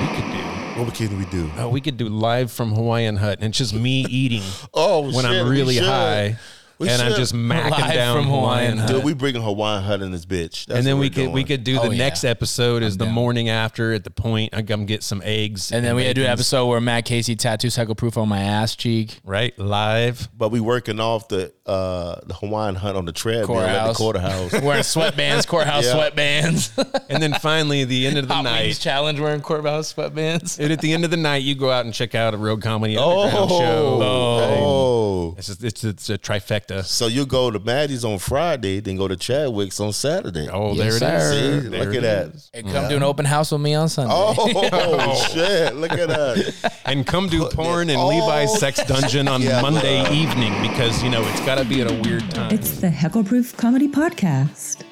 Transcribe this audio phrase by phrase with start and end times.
[0.00, 0.38] we could do?
[0.80, 1.50] What we can we do?
[1.58, 4.42] Oh, we could do live from Hawaiian Hut, and it's just me eating
[4.74, 6.38] Oh, when shit, I'm really high,
[6.80, 7.18] We and I'm should.
[7.18, 8.86] just macking Live down from Hawaiian Hawaiian Hut.
[8.90, 8.96] Hut.
[8.96, 10.64] Dude, we bringing Hawaiian Hut in this bitch.
[10.66, 11.46] That's and then what we we're could we doing.
[11.46, 12.04] could do Oh, the yeah.
[12.04, 13.14] next episode is the down.
[13.14, 16.14] morning after at the point I come get some eggs And then we had to
[16.14, 19.20] do an bacons, episode where Matt Casey tattoos Heckleproof on my ass cheek.
[19.24, 20.28] right live.
[20.36, 24.50] But we working off the uh the Hawaiian Hut on the treadmill at the Courthouse.
[24.50, 24.62] courthouse.
[24.62, 25.94] Wearing sweatbands, courthouse Yeah.
[26.10, 27.02] sweatbands.
[27.10, 28.78] And then finally, the end of the Hot Wings night.
[28.80, 30.58] challenge wearing courthouse sweatbands.
[30.58, 32.62] And at the end of the night, you go out and check out a Rogue
[32.62, 33.98] Comedy oh, Underground show.
[34.02, 35.34] oh.
[35.38, 36.69] It's, just, it's it's a trifecta.
[36.82, 40.48] So you go to Maddie's on Friday, then go to Chadwick's on Saturday.
[40.48, 41.22] Oh, Yes, there it is.
[41.22, 41.60] sir.
[41.62, 42.50] See, There look it at that!
[42.54, 44.12] And come do an open house with me on Sunday.
[44.14, 45.74] Oh, shit!
[45.76, 46.72] Look at that.
[46.86, 48.08] And come do porn in Oh.
[48.08, 50.12] Levi's sex dungeon on Yeah, Monday bro.
[50.12, 52.52] evening because you know it's got to be at a weird time.
[52.52, 54.82] It's the Heckleproof Comedy Podcast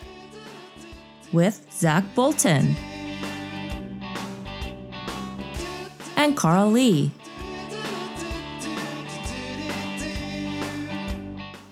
[1.33, 2.77] with Zach Bolton
[6.17, 7.11] and Carl Lee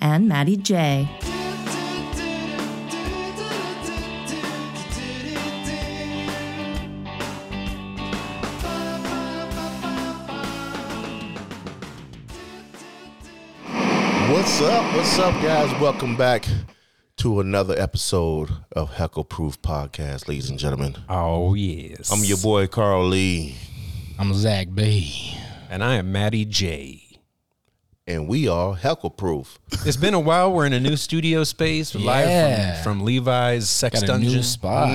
[0.07, 1.09] and Maddie J.
[14.31, 14.95] What's up?
[14.95, 15.81] What's up, guys?
[15.81, 16.47] Welcome back
[17.19, 20.97] to another episode of Heckleproof Podcast, ladies and gentlemen.
[21.09, 23.57] oh yes, I'm your boy Carl Lee,
[24.19, 25.35] I'm Zach B.
[25.71, 27.03] and I am Maddie J.
[28.09, 29.57] and we are Heckleproof.
[29.85, 30.53] It's been a while.
[30.53, 34.33] We're in a new studio space, live from, from Levi's sex Got a dungeon.
[34.33, 34.89] new spot.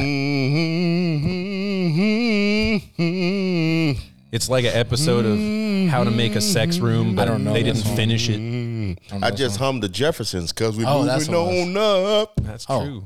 [2.98, 4.00] Mm-hmm.
[4.32, 7.64] It's like an episode of How to Make a Sex Room, but don't know they
[7.64, 7.96] didn't one.
[7.98, 8.98] finish it.
[9.22, 11.76] I just hummed the Jeffersons because we're Oh, moving on
[12.22, 13.04] up That's Oh.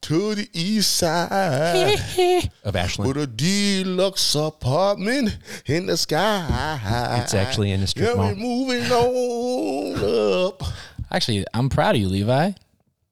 [0.00, 0.34] True.
[0.34, 3.08] to the east side Of Ashland.
[3.14, 7.20] with a deluxe apartment in the sky.
[7.22, 8.26] It's actually in the strip Yeah, mall.
[8.28, 10.62] we're moving on up.
[11.10, 12.52] Actually, I'm proud of you, Levi.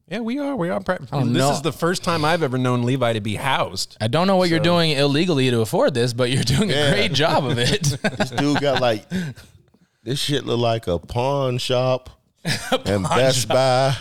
[0.09, 0.55] Yeah, we are.
[0.55, 0.81] We are.
[0.81, 1.53] Pre- Oh, this no.
[1.53, 3.97] is the first time I've ever known Levi to be housed.
[4.01, 7.13] I don't know what you're doing illegally to afford this, but you're doing a great
[7.15, 7.97] job of it.
[8.19, 9.07] This dude got like
[10.03, 12.11] this shit look like a pawn shop
[12.85, 13.97] and Best Buy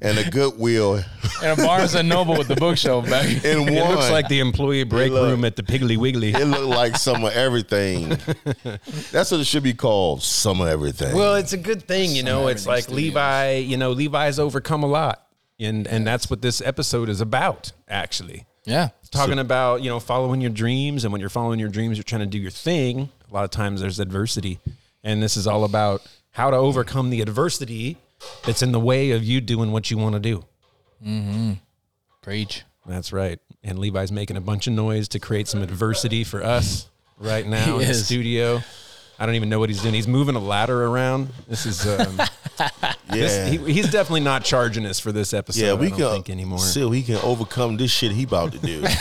[0.00, 1.02] and a Goodwill
[1.42, 3.26] and a Barnes and Noble with the bookshelf back.
[3.44, 3.68] in one.
[3.78, 5.28] It looks like the employee break look.
[5.28, 6.30] room at the Piggly Wiggly.
[6.30, 8.10] it looked like some of everything.
[9.10, 10.22] That's what it should be called.
[10.22, 11.14] Some of everything.
[11.16, 12.48] Well, it's a good thing, you know.
[12.48, 15.26] It's like Levi, you know, Levi's overcome a lot,
[15.58, 18.46] and and that's what this episode is about, actually.
[18.64, 18.90] Yeah.
[19.10, 22.20] Talking about you know following your dreams, and when you're following your dreams, you're trying
[22.20, 23.08] to do your thing.
[23.30, 24.58] A lot of times there's adversity,
[25.02, 26.02] and this is all about
[26.38, 27.96] how to overcome the adversity
[28.44, 30.44] that's in the way of you doing what you want to do.
[31.04, 31.54] Mm-hmm.
[32.22, 32.62] Preach.
[32.86, 33.40] That's right.
[33.64, 36.88] And Levi's making a bunch of noise to create some adversity for us
[37.18, 38.62] right now He in the studio.
[39.20, 39.94] I don't even know what he's doing.
[39.94, 41.30] He's moving a ladder around.
[41.48, 42.18] This is um,
[42.60, 42.92] yeah.
[43.08, 45.60] this, he, he's definitely not charging us for this episode.
[45.60, 46.60] yeah, we I don't can think anymore.
[46.60, 48.82] Still, he can overcome this shit he about to do.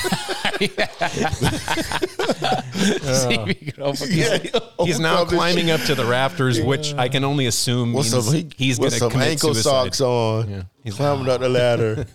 [2.77, 7.23] See if you can yeah, He's now climbing up to the rafters, which I can
[7.23, 9.95] only assume with means some, he, he's going with to some commit ankle suicide.
[9.95, 10.61] socks on, Yeah.
[10.83, 12.05] He's- climbing up the ladder,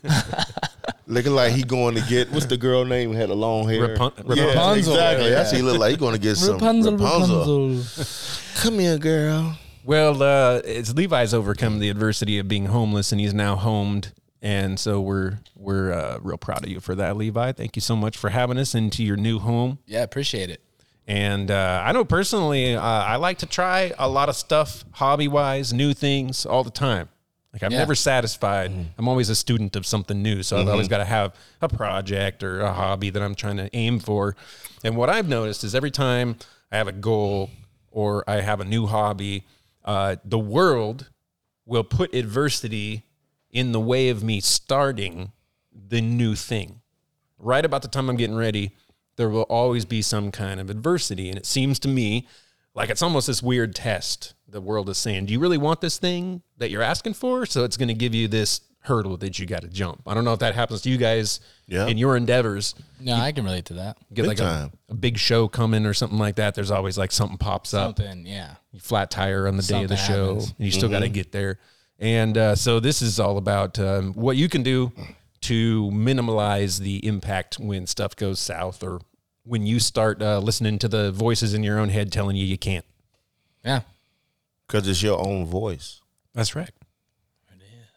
[1.12, 3.96] looking like he going to get what's the girl name had a long hair?
[3.96, 4.94] Rapun- yeah, Rapunzel.
[4.94, 5.24] exactly.
[5.26, 5.34] Yeah.
[5.34, 5.90] That's what he look like.
[5.92, 7.68] He going to get some Rapunzel, Rapunzel.
[7.68, 8.62] Rapunzel.
[8.62, 9.58] Come here, girl.
[9.84, 14.12] Well, uh, it's Levi's overcome the adversity of being homeless, and he's now homed.
[14.40, 17.52] And so we're we're uh, real proud of you for that, Levi.
[17.52, 19.78] Thank you so much for having us into your new home.
[19.86, 20.60] Yeah, appreciate it.
[21.06, 25.28] And uh, I know personally, uh, I like to try a lot of stuff, hobby
[25.28, 27.08] wise, new things all the time.
[27.52, 27.78] Like I'm Yeah.
[27.78, 28.72] never satisfied.
[28.96, 32.42] I'm always a student of something new, so I've always got to have a project
[32.42, 34.34] or a hobby that I'm trying to aim for.
[34.82, 36.36] And what I've noticed is every time
[36.70, 37.50] I have a goal
[37.90, 39.44] or I have a new hobby,
[39.84, 41.10] uh, the world
[41.66, 43.04] will put adversity
[43.50, 45.32] in the way of me starting
[45.74, 46.80] the new thing
[47.38, 48.70] right about the time I'm getting ready,
[49.16, 51.28] there will always be some kind of adversity.
[51.28, 52.26] And it seems to me
[52.74, 55.98] like it's almost this weird test the world is saying, Do you really want this
[55.98, 57.46] thing that you're asking for?
[57.46, 60.02] So it's going to give you this hurdle that you got to jump.
[60.06, 61.86] I don't know if that happens to you guys Yeah.
[61.86, 62.74] in your endeavors.
[63.00, 63.96] No, I can relate to that.
[64.12, 64.72] Get Big like a, time.
[64.90, 66.54] a big show coming or something like that.
[66.54, 68.56] There's always like something pops up Something, yeah.
[68.72, 70.54] you flat tire on the day of the show, happens.
[70.58, 71.58] and you still got to get there.
[71.98, 74.90] And uh, so this is all about um, what you can do
[75.42, 79.00] to minimize the impact when stuff goes south, or
[79.44, 82.58] when you start uh, listening to the voices in your own head telling you you
[82.58, 82.84] can't.
[83.64, 83.80] Yeah.
[84.66, 86.00] Because it's your own voice.
[86.34, 86.70] That's right.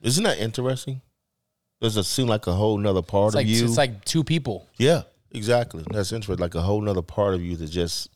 [0.01, 1.01] Isn't that interesting?
[1.81, 3.65] Does it seem like a whole nother part It's like of you?
[3.65, 4.68] it's like two people.
[4.77, 5.83] yeah, exactly.
[5.92, 6.42] That's interesting.
[6.42, 8.09] Like a whole nother part of you that just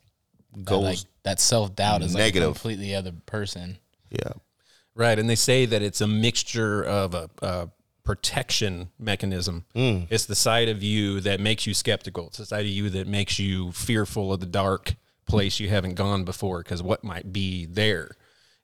[0.55, 0.83] That, goes.
[0.83, 2.53] like that self doubt is like a negative.
[2.53, 3.77] completely other person.
[4.09, 4.33] yeah.
[4.95, 7.69] Right, and they say that it's a mixture of a, a
[8.09, 9.65] protection mechanism.
[9.75, 10.07] Mm.
[10.09, 12.25] It's the side of you that makes you skeptical.
[12.29, 14.95] It's the side of you that makes you fearful of the dark
[15.27, 18.15] place you haven't gone before because what might be there.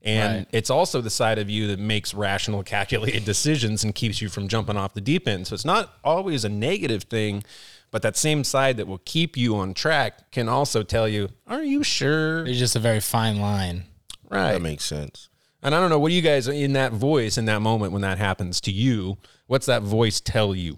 [0.01, 0.47] And Right.
[0.51, 4.47] it's also the side of you that makes rational, calculated decisions and keeps you from
[4.47, 5.45] jumping off the deep end.
[5.45, 7.43] So it's not always a negative thing,
[7.91, 11.63] but that same side that will keep you on track can also tell you, "Are
[11.63, 13.83] you sure?" It's just a very fine line.
[14.27, 14.53] Right.
[14.53, 15.29] That makes sense.
[15.65, 18.03] And I don't know what do you guys in that voice in that moment when
[18.03, 19.17] that happens to you.
[19.47, 20.77] What's that voice tell you?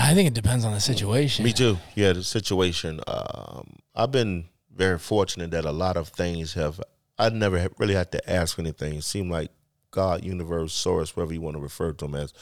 [0.00, 1.44] I think it depends on the situation.
[1.44, 1.76] Me too.
[1.96, 3.00] Yeah, the situation.
[3.08, 6.80] Um, I've been very fortunate that a lot of things have.
[7.18, 8.94] I never really had to ask anything.
[8.94, 9.50] It seemed like
[9.90, 12.32] God, universe, source, whatever you want to refer to them as,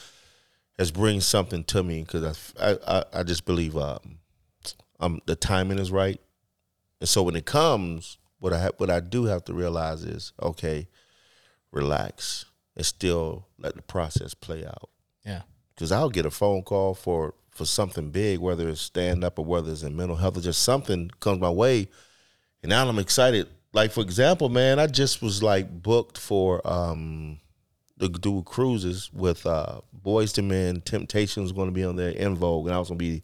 [0.77, 4.19] has bring something to me because I, I, I, I just believe um,
[4.99, 6.21] um, the timing is right,
[6.99, 10.31] and so when it comes, what I ha- what I do have to realize is
[10.39, 10.87] okay,
[11.71, 12.45] relax
[12.77, 14.89] and still let the process play out
[15.25, 15.41] Yeah.
[15.73, 19.45] because I'll get a phone call for for something big, whether it's stand up or
[19.45, 21.87] whether it's in mental health or just something comes my way,
[22.61, 23.47] and now I'm excited.
[23.73, 27.39] Like for example, man, I just was like booked for um
[27.99, 30.81] to do cruises with uh Boyz II Men.
[30.81, 33.23] Temptations going to be on there En Vogue, and I was going to be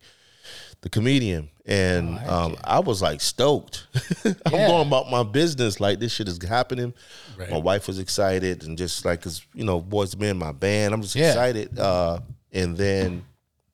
[0.82, 3.86] the comedian, and um, I was like stoked.
[4.26, 4.68] I'm Yeah.
[4.68, 6.94] going about my business like this shit is happening.
[7.38, 7.50] Right.
[7.52, 10.94] My wife was excited, and just like, cause you know, Boyz II Men, my band,
[10.94, 11.30] I'm just Yeah.
[11.30, 11.78] excited.
[11.78, 12.20] Uh,
[12.52, 13.24] and then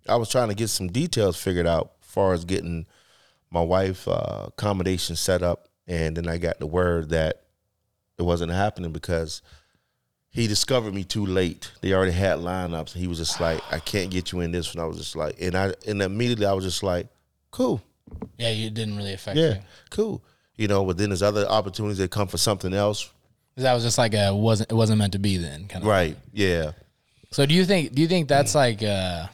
[0.08, 2.86] I was trying to get some details figured out, as far as getting
[3.52, 7.44] my wife uh, accommodation set up, and then I got the word that
[8.20, 9.42] it wasn't happening because
[10.38, 11.72] he discovered me too late.
[11.82, 14.82] They already had lineups, he was just like, "I can't get you in this." And
[14.82, 17.08] I was just like, and I and immediately I was just like,
[17.52, 17.82] "Cool,
[18.38, 19.60] Yeah, you didn't really affect yeah, you.
[19.90, 20.22] cool."
[20.56, 23.10] You know, but then there's other opportunities that come for something else.
[23.58, 25.90] That was just like a wasn't it wasn't meant to be then kind of.
[25.90, 26.16] right?
[26.34, 26.72] Yeah,
[27.32, 29.28] So do you think do you think that's like uh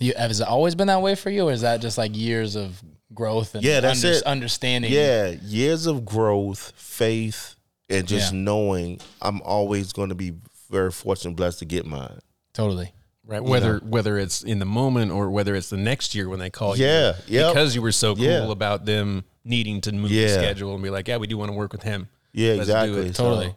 [0.00, 2.56] you has it always been that way for you or is that just like years
[2.56, 2.82] of
[3.14, 4.22] growth and Yeah, that's under- it.
[4.24, 4.92] understanding?
[4.92, 5.36] yeah.
[5.44, 7.54] Years of growth, faith,
[7.88, 8.38] and just Yeah.
[8.40, 10.34] knowing I'm always going to be
[10.70, 12.18] very fortunate, and blessed to get mine.
[12.52, 12.92] Totally.
[13.26, 13.42] Right.
[13.42, 16.76] Whether whether it's in the moment or whether it's the next year when they call
[16.76, 16.84] you.
[16.84, 17.12] Yeah.
[17.26, 18.50] Because you were so cool Yeah.
[18.50, 20.26] about them needing to move Yeah.
[20.28, 22.08] the schedule and be like, yeah, we do want to work with him.
[22.32, 23.06] Yeah, Let's exactly.
[23.06, 23.16] it.
[23.16, 23.54] So- Totally.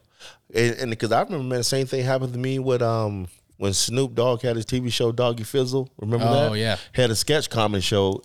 [0.54, 3.28] and and because I remember, man, the same thing happened to me with um
[3.58, 5.90] when Snoop Dogg had his TV show Doggy Fizzle.
[5.98, 6.58] Remember Oh, that?
[6.60, 6.78] yeah.
[6.94, 8.22] Had a sketch comedy show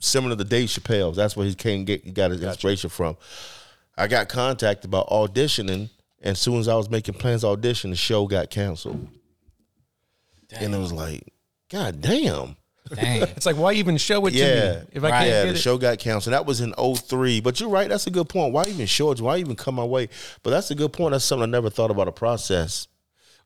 [0.00, 1.16] similar to Dave Chappelle's.
[1.16, 3.16] That's where he came get he got his inspiration from.
[3.98, 5.90] I got contacted about auditioning,
[6.20, 9.08] and as soon as I was making plans to audition, the show got canceled.
[10.52, 11.32] And it was like,
[11.70, 12.56] God damn.
[12.94, 13.22] Dang.
[13.36, 14.46] It's like, why even show it Yeah.
[14.46, 15.18] to me if I Right.
[15.18, 15.60] can't Yeah, get the it?
[15.60, 16.34] show got canceled.
[16.34, 17.40] That was in 03.
[17.40, 17.88] But you're right.
[17.88, 18.52] That's a good point.
[18.52, 19.20] Why even show it?
[19.20, 20.08] Why even come my way?
[20.44, 21.10] But that's a good point.
[21.12, 22.86] That's something I never thought about a process.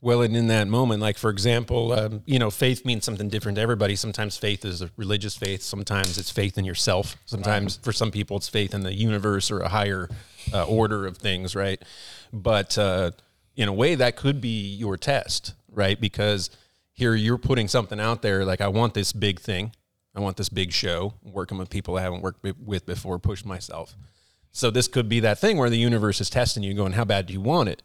[0.02, 3.56] Well, and in that moment, like for example, um, you know, faith means something different
[3.56, 3.96] to everybody.
[3.96, 5.62] Sometimes faith is a religious faith.
[5.62, 7.16] Sometimes it's faith in yourself.
[7.24, 10.08] Sometimes for some people, it's faith in the universe or a higher
[10.52, 11.82] uh, order of things, right?
[12.32, 13.12] But uh,
[13.56, 16.00] in a way, that could be your test, right?
[16.00, 16.50] Because
[16.92, 19.72] here you're putting something out there like, I want this big thing.
[20.14, 23.96] I want this big show, working with people I haven't worked with before, push myself.
[24.50, 27.26] So this could be that thing where the universe is testing you, going, "How bad
[27.26, 27.82] do you want it?"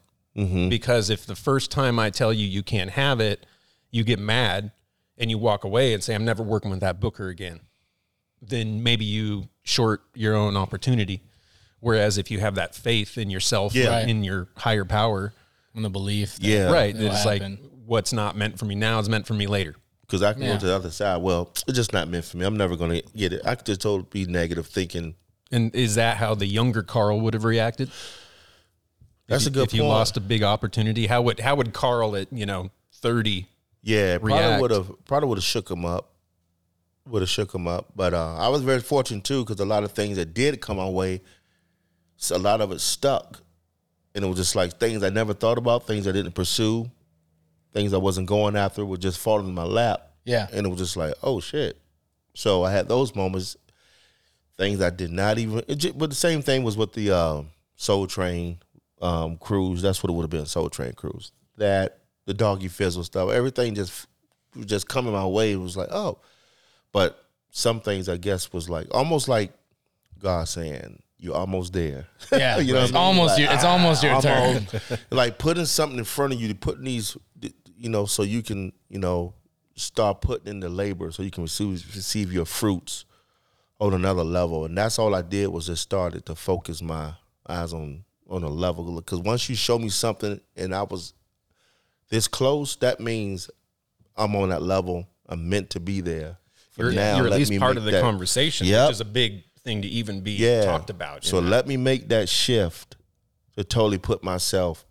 [0.69, 3.45] Because if the first time I tell you you can't have it,
[3.91, 4.72] you get mad
[5.17, 7.60] and you walk away and say, "I'm never working with that booker again,"
[8.41, 11.22] then maybe you short your own opportunity.
[11.85, 13.99] Whereas if you have that faith in yourself, Yeah.
[13.99, 15.33] and in your higher power,
[15.75, 16.37] On the belief.
[16.37, 16.71] That, Yeah.
[16.71, 16.95] right?
[16.95, 17.43] it'll It's like
[17.85, 19.75] what's not meant for me now is meant for me later.
[20.01, 20.53] Because I can Yeah.
[20.53, 21.17] go to the other side.
[21.21, 22.45] Well, it's just not meant for me.
[22.45, 23.41] I'm never going to get it.
[23.45, 25.13] I could just totally be negative thinking.
[25.51, 27.91] And is that how the younger Carl would have reacted?
[29.27, 31.73] That's if a you- good If you lost a big opportunity, how would how would
[31.73, 33.45] Carl at you know thirty?
[33.83, 36.13] Yeah, probably would have probably would have shook him up.
[37.07, 37.91] Would have shook him up.
[37.95, 40.77] But uh, I was very fortunate too because a lot of things that did come
[40.77, 41.21] my way,
[42.17, 43.41] so a lot of it stuck,
[44.13, 46.89] and it was just like things I never thought about, things I didn't pursue,
[47.74, 50.01] things I wasn't going after would just fall in my lap.
[50.24, 50.48] Yeah.
[50.51, 51.77] and it was just like, oh shit.
[52.34, 53.55] So I had those moments,
[54.57, 55.63] things I did not even.
[55.67, 58.57] It ju- but the same thing was with the um, Soul Train
[59.01, 59.81] um, cruise.
[59.81, 61.31] That's what it would have been, Soul Train cruise.
[61.57, 64.07] That the doggy fizzle stuff, everything just
[64.55, 65.53] was just coming my way.
[65.53, 66.17] It was like, oh,
[66.91, 69.53] but some things I guess was like almost like
[70.19, 72.60] God saying, "You're almost there." Yeah.
[72.60, 73.03] You know it's I mean?
[73.03, 74.67] almost Like, your it's almost your turn.
[75.12, 77.17] like putting something in front of you, to putting these,
[77.77, 79.34] you know, so you can, you know,
[79.75, 83.05] start putting in the labor so you can receive receive your fruits
[83.79, 84.63] on another level.
[84.65, 87.13] And that's all I did was just started to focus my
[87.48, 88.96] eyes on on a level.
[88.96, 91.13] Because once you show me something and I was
[92.10, 93.50] this close, that means
[94.15, 95.08] I'm on that level.
[95.27, 96.38] I'm meant to be there.
[96.72, 98.88] For You're, now, you're at let least part of the that- conversation, Yep.
[98.88, 100.63] which is a big thing to even be yeah.
[100.63, 101.25] talked about.
[101.25, 101.50] So in that.
[101.50, 102.95] let me make that shift
[103.57, 104.86] to totally put myself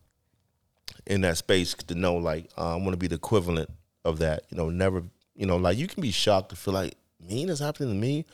[1.07, 3.71] in that space to know like uh, I'm gonna be the equivalent
[4.05, 4.43] of that.
[4.51, 5.03] You know, never.
[5.35, 8.25] You know, like you can be shocked to feel like mean that's happening to me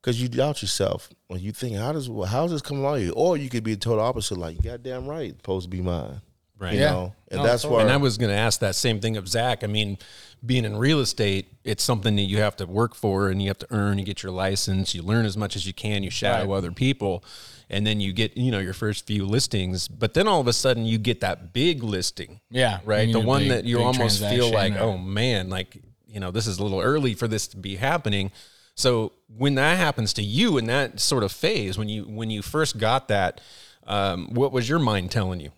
[0.00, 3.12] because you doubt yourself when you think how does how does this come along you,
[3.12, 4.36] or you could be the total opposite.
[4.36, 6.20] Like you goddamn right, it's supposed to be mine.
[6.58, 6.74] Right.
[6.74, 6.90] You Yeah.
[6.92, 7.76] know, and No, that's totally.
[7.78, 9.64] where And I was going to ask that same thing of Zach.
[9.64, 9.98] I mean,
[10.44, 13.58] being in real estate, it's something that you have to work for and you have
[13.58, 13.98] to earn.
[13.98, 16.56] You get your license, you learn as much as you can, you shadow Right.
[16.58, 17.22] other people,
[17.70, 19.86] and then you get, you know, your first few listings.
[19.86, 22.40] But then all of a sudden you get that big listing.
[22.50, 23.10] Yeah, right.
[23.12, 26.46] The one big- that you almost feel like, or- oh man, like, you know, this
[26.46, 28.32] is a little early for this to be happening.
[28.74, 32.42] So when that happens to you in that sort of phase, when you when you
[32.42, 33.40] first got that,
[33.86, 35.50] um, what was your mind telling you?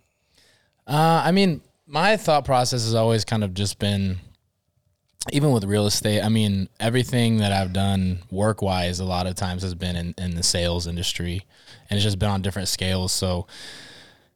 [0.86, 4.18] Uh, I mean, my thought process has always kind of just been,
[5.32, 6.22] even with real estate.
[6.22, 10.14] I mean, everything that I've done work wise, a lot of times has been in,
[10.18, 11.44] in the sales industry,
[11.88, 13.12] and it's just been on different scales.
[13.12, 13.46] So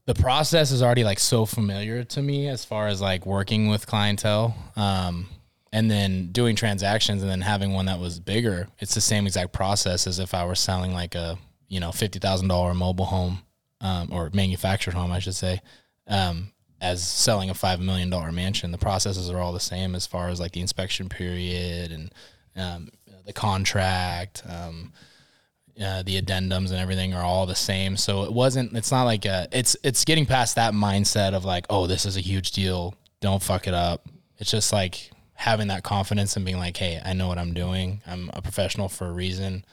[0.07, 3.87] the process is already like so familiar to me as far as like working with
[3.87, 4.57] clientele.
[4.77, 5.29] Um,
[5.73, 9.53] and then doing transactions and then having one that was bigger, it's the same exact
[9.53, 13.43] process as if I were selling like a, you know, $50,000 mobile home,
[13.81, 15.61] um, or manufactured home, I should say,
[16.07, 18.73] um, as selling a $5 million mansion.
[18.73, 22.13] The processes are all the same as far as like the inspection period and,
[22.57, 22.89] um,
[23.29, 24.93] the contract, um,
[25.81, 27.97] uh, the addendums and everything are all the same.
[27.97, 28.75] So it wasn't.
[28.77, 29.47] It's not like a.
[29.53, 32.95] It's it's getting past that mindset of like, oh, this is a huge deal.
[33.21, 34.09] Don't fuck it up.
[34.39, 38.01] It's just like having that confidence and being like, hey, I know what I'm doing.
[38.07, 39.65] I'm a professional for a reason.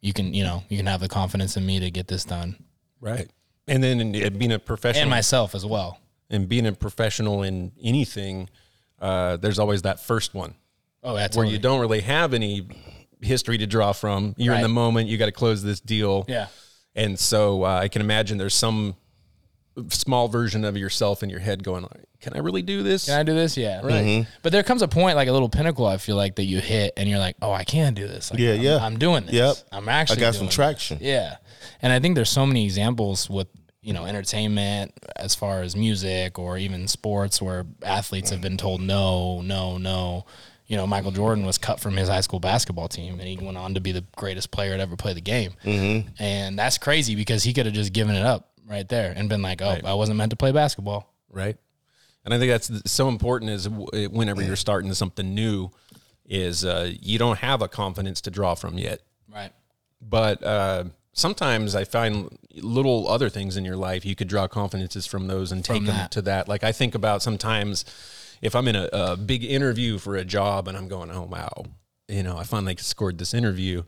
[0.00, 2.56] You can, you know, you can have the confidence in me to get this done,
[3.00, 3.28] Right.
[3.66, 5.98] And then in, in being a professional and myself as well.
[6.30, 8.48] And being a professional in anything,
[9.00, 10.54] uh, there's always that first one
[11.02, 12.66] Oh, that's where you don't really have any
[13.20, 14.34] history to draw from.
[14.36, 15.08] You're in the moment.
[15.08, 16.24] You got to close this deal.
[16.28, 16.48] Yeah.
[16.94, 18.96] And so uh, I can imagine there's some
[19.90, 23.14] small version of yourself in your head going, like, "Can I really do this?" Can
[23.14, 23.56] I do this?
[23.56, 23.80] Yeah.
[23.82, 24.26] Right.
[24.42, 26.94] But there comes a point, like a little pinnacle, I feel like that you hit,
[26.96, 28.32] and you're like, oh, I can do this.
[28.32, 28.76] Like, Yeah, I'm, yeah.
[28.84, 29.34] I'm doing this.
[29.34, 29.56] Yep.
[29.70, 30.18] I'm actually.
[30.18, 30.98] I got some traction.
[30.98, 31.06] this.
[31.06, 31.36] Yeah,
[31.80, 33.46] and I think there's so many examples with
[33.80, 38.80] you know entertainment as far as music or even sports where athletes have been told
[38.80, 40.26] no, no, no.
[40.66, 43.56] You know, Michael Jordan was cut from his high school basketball team, and he went
[43.56, 45.52] on to be the greatest player to ever play the game.
[45.64, 46.08] Mm-hmm.
[46.18, 49.40] And that's crazy because he could have just given it up right there and been
[49.40, 51.56] like, "Oh, I wasn't meant to play basketball." right?
[52.24, 55.70] And I think that's so important is whenever you're starting something new,
[56.26, 59.00] is uh, you don't have a confidence to draw from yet.
[59.32, 59.52] Right.
[60.02, 60.84] But uh,
[61.18, 65.52] sometimes I find little other things in your life you could draw confidences from those
[65.52, 66.48] and take them to that.
[66.48, 67.84] Like I think about sometimes
[68.40, 71.64] if I'm in a, a big interview for a job and I'm going, oh wow,
[72.08, 73.82] you know, I finally scored this interview,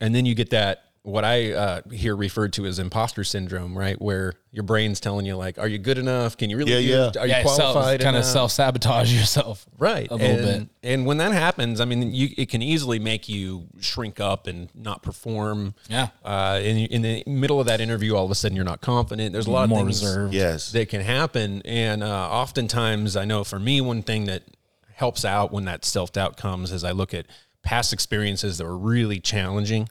[0.00, 4.00] and then you get that what I uh, hear referred to as imposter syndrome, right?
[4.00, 6.36] Where your brain's telling you like, are you good enough?
[6.36, 6.72] Can you really?
[6.72, 7.22] Yeah, do- yeah.
[7.22, 8.00] Are you yeah, qualified?
[8.02, 9.64] kind of self sabotage yourself.
[9.78, 10.68] right a little and, bit.
[10.90, 14.68] and when that happens i mean you it can easily make you shrink up and
[14.74, 16.08] not perform Yeah.
[16.22, 19.32] uh in, in the middle of that interview all of a sudden you're not confident
[19.32, 20.34] there's a lot More of things reserved.
[20.34, 20.70] Yes.
[20.72, 24.42] that can happen and uh oftentimes i know for me one thing that
[24.94, 27.24] helps out when that self-doubt comes is i look at
[27.62, 29.88] past experiences that were really challenging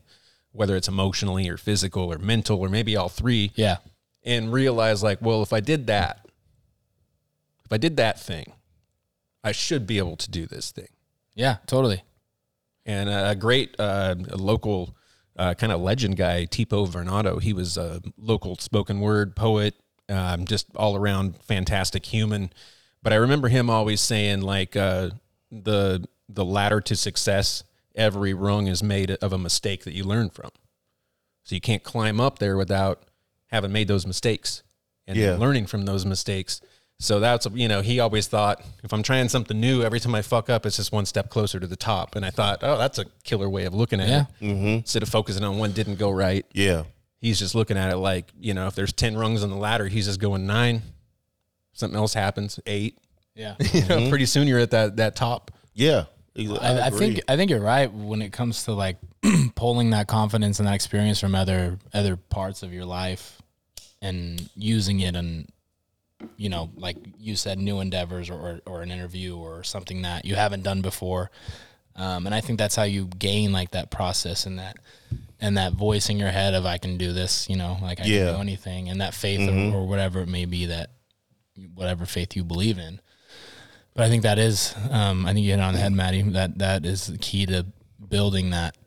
[0.51, 3.77] whether it's emotionally or physical or mental or maybe all three Yeah.
[4.23, 6.25] and realize like, well, if I did that,
[7.65, 8.53] if I did that thing,
[9.43, 10.87] I should be able to do this thing.
[11.35, 12.03] Yeah, totally.
[12.85, 14.95] And a great uh, local
[15.37, 19.75] uh, kind of legend guy, Tipo Vernado, he was a local spoken word poet,
[20.09, 22.51] um, just all around fantastic human.
[23.03, 25.11] But I remember him always saying like uh,
[25.51, 27.63] the the ladder to success,
[27.99, 30.49] every rung is made of a mistake that you learn from.
[31.43, 33.03] So you can't climb up there without
[33.47, 34.63] having made those mistakes
[35.05, 35.35] and Yeah.
[35.35, 36.61] learning from those mistakes.
[37.01, 40.21] So that's you know he always thought if I'm trying something new, every time I
[40.21, 42.15] fuck up, it's just one step closer to the top.
[42.15, 44.25] And I thought, oh, that's a killer way of looking at Yeah.
[44.41, 44.45] it.
[44.45, 44.67] Mm-hmm.
[44.67, 46.83] Instead of focusing on one didn't go right, Yeah.
[47.21, 49.87] he's just looking at it like you know if there's ten rungs on the ladder,
[49.87, 50.81] he's just going nine.
[51.73, 52.97] Something else happens, eight.
[53.35, 53.55] Yeah.
[53.73, 55.51] You know, pretty soon you're at that that top.
[55.73, 56.05] Yeah.
[56.61, 58.97] I, I think I think you're right when it comes to like
[59.55, 63.41] pulling that confidence and that experience from other other parts of your life
[64.01, 65.49] and using it and
[66.37, 70.23] you know, like you said, new endeavors or, or, or an interview or something that
[70.23, 71.31] you haven't done before.
[71.97, 74.77] Um, and I think that's how you gain like that process and that
[75.41, 78.05] and that voice in your head of I can do this, you know, like I
[78.05, 78.25] Yeah.
[78.27, 80.91] can do anything, and that faith or, or whatever it may be that
[81.75, 83.01] whatever faith you believe in.
[83.99, 86.21] But I think that is, um, I think you hit it on the head, Maddie.
[86.21, 87.65] That that is the key to
[88.07, 88.77] building that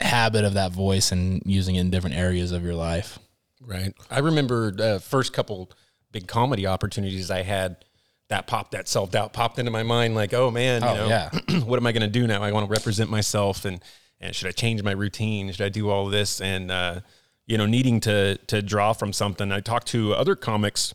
[0.00, 3.18] habit of that voice and using it in different areas of your life.
[3.60, 3.92] Right.
[4.10, 5.70] I remember the first couple
[6.12, 7.84] big comedy opportunities I had
[8.28, 11.08] that popped that self doubt popped into my mind like, oh man, you Oh, know,
[11.08, 11.30] yeah.
[11.66, 12.42] what am I going to do now?
[12.42, 13.84] I want to represent myself and
[14.18, 15.52] and should I change my routine?
[15.52, 16.40] Should I do all this?
[16.40, 17.00] And uh,
[17.44, 19.52] you know, needing to to draw from something.
[19.52, 20.94] I talked to other comics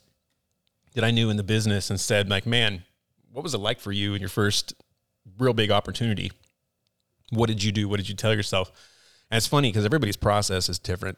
[0.95, 2.81] that I knew in the business and said like, man,
[3.33, 4.73] what was it like for you in your first
[5.37, 6.31] real big opportunity?
[7.31, 7.89] What did you do?
[7.89, 8.71] What did you tell yourself?
[9.29, 11.17] And it's funny because everybody's process is different.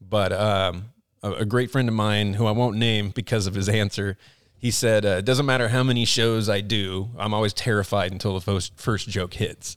[0.00, 0.90] But um,
[1.22, 4.16] a, a great friend of mine, who I won't name because of his answer,
[4.56, 8.34] he said, uh, "It doesn't matter how many shows I do, I'm always terrified until
[8.34, 9.76] the first first joke hits."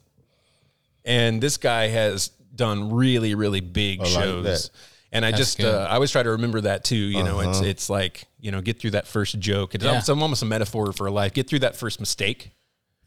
[1.03, 4.43] And this guy has done really, really big like shows.
[4.43, 4.69] that.
[5.11, 6.95] And I just, uh, I always try to remember that too.
[6.95, 9.73] You know, it's it's like you know, get through that first joke.
[9.75, 9.89] It's, Yeah.
[9.91, 11.33] almost, almost a metaphor for life.
[11.33, 12.51] Get through that first mistake,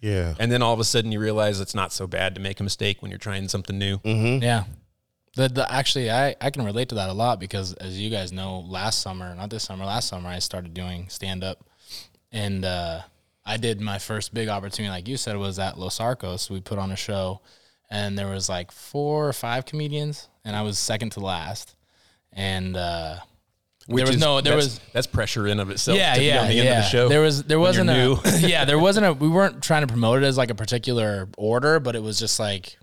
[0.00, 0.34] Yeah.
[0.38, 2.62] and then all of a sudden you realize it's not so bad to make a
[2.64, 4.00] mistake when you're trying something new.
[4.04, 4.64] Yeah.
[5.34, 8.32] The, the actually I, I can relate to that a lot because as you guys
[8.32, 11.64] know, last summer, not this summer, last summer I started doing stand up
[12.30, 13.00] and uh,
[13.46, 16.50] I did my first big opportunity, like you said, was at Los Arcos.
[16.50, 17.40] We put on a show
[17.90, 21.76] and there was like four or five comedians and I was second to last.
[22.32, 23.16] And uh,
[23.88, 25.98] there was is- no there that's- was that's pressure in of itself.
[25.98, 26.60] yeah, to be yeah, on the yeah.
[26.62, 27.08] end of the show.
[27.08, 30.26] There was there wasn't a yeah, there wasn't a we weren't trying to promote it
[30.26, 32.78] as like a particular order, but it was just like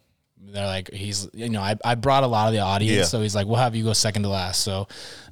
[0.52, 3.04] they're like he's you know I, I brought a lot of the audience, Yeah.
[3.06, 4.62] so he's like we'll have you go second to last.
[4.62, 4.88] So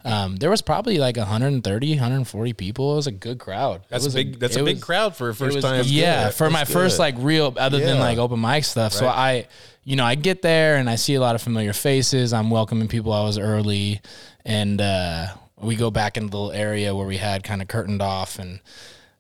[0.06, 2.94] um, there was probably like 130, 140 people.
[2.94, 3.84] It was a good crowd.
[3.90, 4.40] That's was a big.
[4.40, 5.84] That's it a big was- crowd for a first was- time.
[5.88, 6.34] Yeah, good.
[6.36, 8.94] for my That's first like real, other than like open mic stuff.
[8.94, 9.48] So I,
[9.88, 12.34] you know, I get there and I see a lot of familiar faces.
[12.34, 13.14] I'm welcoming people.
[13.14, 14.02] I was early,
[14.44, 15.28] and uh,
[15.62, 18.60] we go back into the little area where we had kind of curtained off, and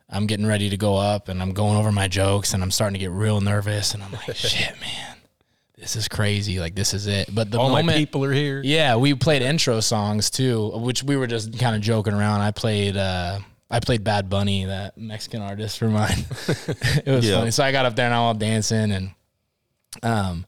[0.09, 2.95] I'm getting ready to go up, and I'm going over my jokes, and I'm starting
[2.95, 5.15] to get real nervous, and I'm like, shit, man,
[5.77, 6.59] this is crazy.
[6.59, 7.33] Like this is it.
[7.33, 8.61] But the All moment, my people are here.
[8.65, 12.41] yeah, we played intro songs too, which we were just kind of joking around.
[12.41, 13.39] I played uh
[13.71, 16.25] I played Bad Bunny, that Mexican artist for mine.
[17.05, 17.35] it was Yeah.
[17.39, 17.51] funny.
[17.51, 19.11] So I got up there and I'm all dancing and
[20.03, 20.45] um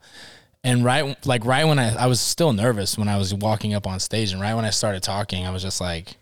[0.64, 3.88] and right like right when I I was still nervous when I was walking up
[3.88, 6.18] on stage and right when I started talking, I was just like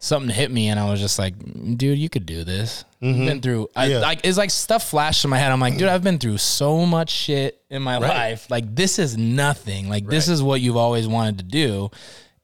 [0.00, 1.34] something hit me and I was just like,
[1.76, 2.84] dude, you could do this.
[3.00, 3.98] You've been through I, Yeah.
[3.98, 5.50] like it's like stuff flashed in my head.
[5.52, 8.50] I'm like, dude, I've been through so much shit in my life.
[8.50, 9.88] Like this is nothing.
[9.88, 11.90] Like this is what you've always wanted to do.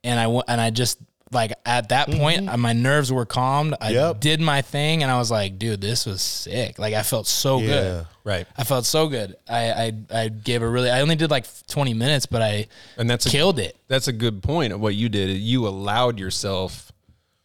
[0.04, 0.98] And I and I just
[1.34, 3.74] like at that point uh, my nerves were calmed.
[3.80, 4.20] I Yep.
[4.20, 6.78] did my thing and I was like, dude, this was sick.
[6.78, 7.66] Like I felt so Yeah.
[7.66, 8.06] good.
[8.24, 8.46] Right.
[8.56, 9.36] I felt so good.
[9.48, 9.92] I, I
[10.22, 13.30] I gave a really I only did like 20 minutes, but I And that's a,
[13.30, 13.76] killed it.
[13.88, 15.28] that's a good point of what you did.
[15.36, 16.90] You allowed yourself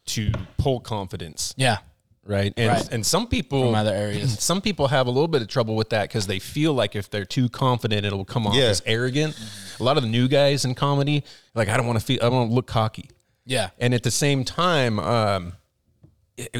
[0.08, 1.78] to pull confidence, Yeah.
[2.26, 2.54] right?
[2.58, 2.90] And Right.
[2.94, 4.40] and some people From other areas.
[4.50, 7.10] Some people have a little bit of trouble with that because they feel like if
[7.10, 8.66] they're too confident, it'll come off Yeah.
[8.66, 9.36] as arrogant.
[9.80, 11.24] A lot of the new guys in comedy,
[11.54, 13.10] like I don't want to feel, I don't want to look cocky.
[13.50, 13.70] Yeah.
[13.80, 15.54] And at the same time, um,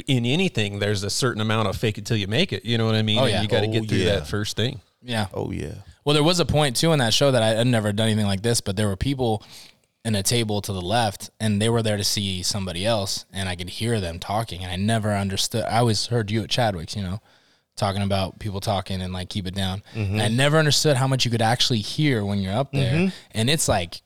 [0.08, 2.66] in anything, there's a certain amount of fake it till you make it.
[2.66, 3.20] You know what I mean?
[3.20, 3.42] Oh, And yeah.
[3.42, 4.16] You got to Oh, get through yeah.
[4.16, 4.82] that first thing.
[5.02, 5.28] Yeah.
[5.34, 5.76] Oh yeah.
[6.04, 8.26] Well, there was a point too in that show that I had never done anything
[8.26, 9.44] like this, but there were people
[10.04, 13.48] in a table to the left and they were there to see somebody else and
[13.48, 15.64] I could hear them talking and I never understood.
[15.66, 17.22] I always heard you at Chadwick's, you know,
[17.78, 19.84] talking about people talking and like keep it down.
[19.94, 23.12] And I never understood how much you could actually hear when you're up there.
[23.32, 24.02] And it's like,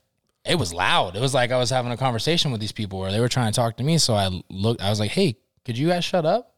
[0.46, 1.16] it was loud.
[1.16, 3.52] It was like I was having a conversation with these people where they were trying
[3.52, 3.98] to talk to me.
[3.98, 6.50] So I looked, I was like, hey, could you guys shut up?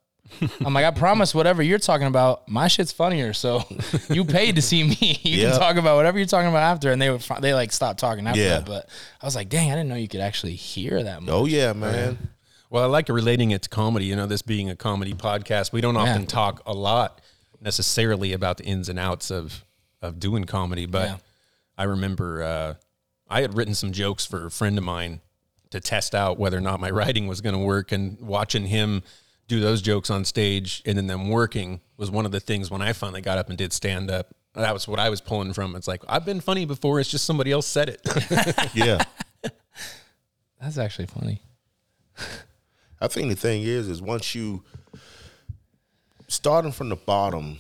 [0.66, 3.32] I'm like, I promise whatever you're talking about, my shit's funnier.
[3.34, 3.62] So
[4.10, 5.20] you paid to see me.
[5.24, 5.52] You Yeah.
[5.52, 6.92] can talk about whatever you're talking about after.
[6.92, 8.50] And they were, fi- they like stopped talking after Yeah.
[8.60, 8.66] that.
[8.66, 8.90] But
[9.22, 11.32] I was like, dang, I didn't know you could actually hear that much.
[11.32, 12.18] Oh yeah, man.
[12.72, 14.06] Well, I like relating it to comedy.
[14.06, 16.28] You know, this being a comedy podcast, we don't often Yeah.
[16.28, 17.22] talk a lot
[17.62, 19.64] necessarily about the ins and outs of
[20.02, 20.86] of doing comedy.
[20.88, 21.18] But Yeah.
[21.78, 22.74] I remember uh,
[23.28, 25.22] I had written some jokes for a friend of mine
[25.72, 29.04] to test out whether or not my writing was going to work, and watching him
[29.48, 32.82] do those jokes on stage and then them working was one of the things when
[32.82, 34.34] I finally got up and did stand up.
[34.56, 35.76] That was what I was pulling from.
[35.76, 37.00] It's like I've been funny before.
[37.00, 38.02] It's just somebody else said it.
[38.74, 39.04] Yeah.
[40.60, 41.42] That's actually funny.
[43.00, 44.64] I think the thing is, is once you
[46.28, 47.60] starting from the bottom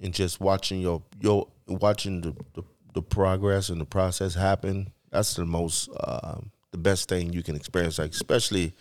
[0.00, 2.62] and just watching your your watching the the,
[2.92, 4.92] the progress and the process happen.
[5.10, 7.98] That's the most um, the best thing you can experience.
[7.98, 8.74] Like especially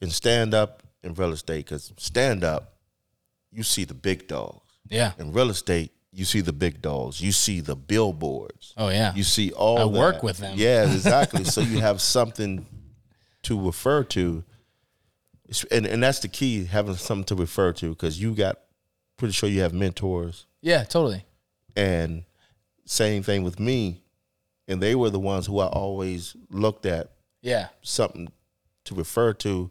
[0.00, 2.74] in stand up, in real estate because stand up,
[3.52, 4.78] you see the big dogs.
[4.88, 5.12] Yeah.
[5.18, 7.20] In real estate, you see the big dogs.
[7.20, 8.74] You see the billboards.
[8.76, 9.14] Oh yeah.
[9.14, 9.78] You see all.
[9.78, 9.88] I that.
[9.88, 10.54] work with them.
[10.56, 11.44] Yeah, exactly.
[11.44, 12.66] so you have something
[13.42, 14.44] to refer to,
[15.70, 18.58] and and that's the key having something to refer to because you got
[19.16, 20.82] pretty sure you have mentors yeah.
[20.82, 21.24] Totally.
[21.76, 22.24] and
[22.84, 24.02] same thing with me,
[24.68, 27.12] and they were the ones who I always looked at
[27.42, 27.68] Yeah.
[27.82, 28.28] something
[28.84, 29.70] to refer to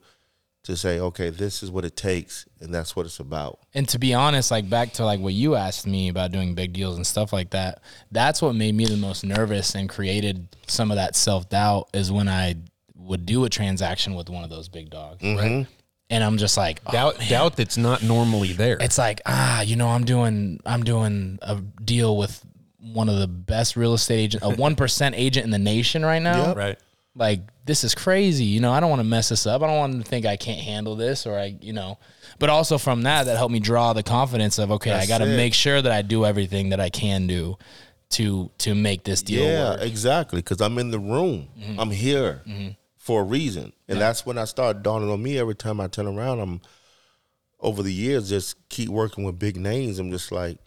[0.61, 3.97] to say okay this is what it takes and that's what it's about And to
[3.97, 7.07] be honest, like back to like what you asked me about doing big deals and
[7.07, 11.15] stuff like that, that's what made me the most nervous and created some of that
[11.15, 12.55] self doubt is when I
[12.95, 15.23] would do a transaction with one of those big dogs.
[15.23, 15.65] Right.
[16.11, 18.77] And I'm just like, oh, Doubt, doubt that's not normally there.
[18.81, 22.43] it's like, ah, you know, I'm doing I'm doing a deal with
[22.81, 26.21] one of the best real estate agent, a one percent agent in the nation right
[26.21, 26.47] now.
[26.47, 26.57] Yep.
[26.57, 26.77] right.
[27.15, 28.45] like this is crazy.
[28.45, 29.61] You know i don't want to mess this up.
[29.61, 31.97] I don't want them to think i can't handle this or i you know.
[32.39, 35.25] But also from that that helped me draw the confidence of okay i got to
[35.25, 37.57] make sure that i do everything that i can do
[38.11, 39.81] to to make this deal yeah work.
[39.81, 41.47] exactly because i'm in the room.
[41.59, 41.79] Mm-hmm.
[41.79, 42.69] I'm here mm-hmm.
[42.97, 43.73] for a reason.
[43.87, 46.39] And that's when i start dawning on me every time i turn around.
[46.39, 46.61] I'm
[47.59, 49.99] over the years just keep working with big names.
[49.99, 50.57] I'm just like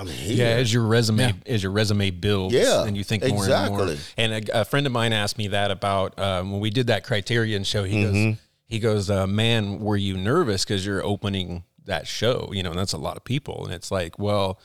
[0.00, 3.44] i'm here Yeah, as your resume as your resume builds, Yeah, and you think more
[3.48, 3.94] and more.
[4.16, 7.04] And a, a friend of mine asked me that about um, when we did that
[7.04, 7.84] Criterion show.
[7.84, 8.28] He Mm-hmm.
[8.30, 12.50] goes, he goes, uh, man, were you nervous because you're opening that show?
[12.52, 13.64] You know, and that's a lot of people.
[13.64, 14.58] And it's like, well,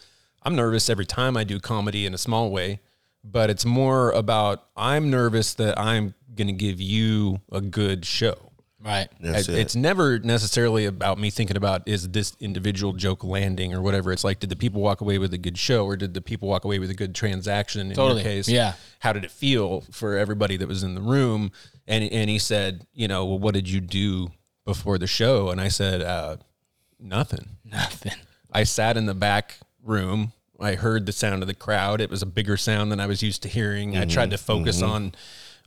[0.43, 2.79] I'm nervous every time I do comedy in a small way,
[3.23, 8.51] but it's more about I'm nervous that I'm going to give you a good show.
[8.85, 9.59] Right That's It- it.
[9.59, 14.11] It's never necessarily about me thinking about is this individual joke landing or whatever.
[14.11, 16.47] It's like, did the people walk away with a good show or did the people
[16.47, 17.89] walk away with a good transaction?
[17.89, 18.21] In Totally.
[18.21, 18.73] your case, Yeah.
[18.99, 21.51] How did it feel for everybody that was in the room?
[21.87, 24.31] And and he said, you know, well, what did you do
[24.65, 25.49] before the show?
[25.49, 26.37] And I said, uh,
[26.99, 27.57] nothing.
[27.63, 28.13] nothing
[28.51, 30.31] I sat in the back room.
[30.59, 31.99] I heard the sound of the crowd.
[31.99, 33.97] It was a bigger sound than I was used to hearing.
[33.97, 35.13] I tried to focus on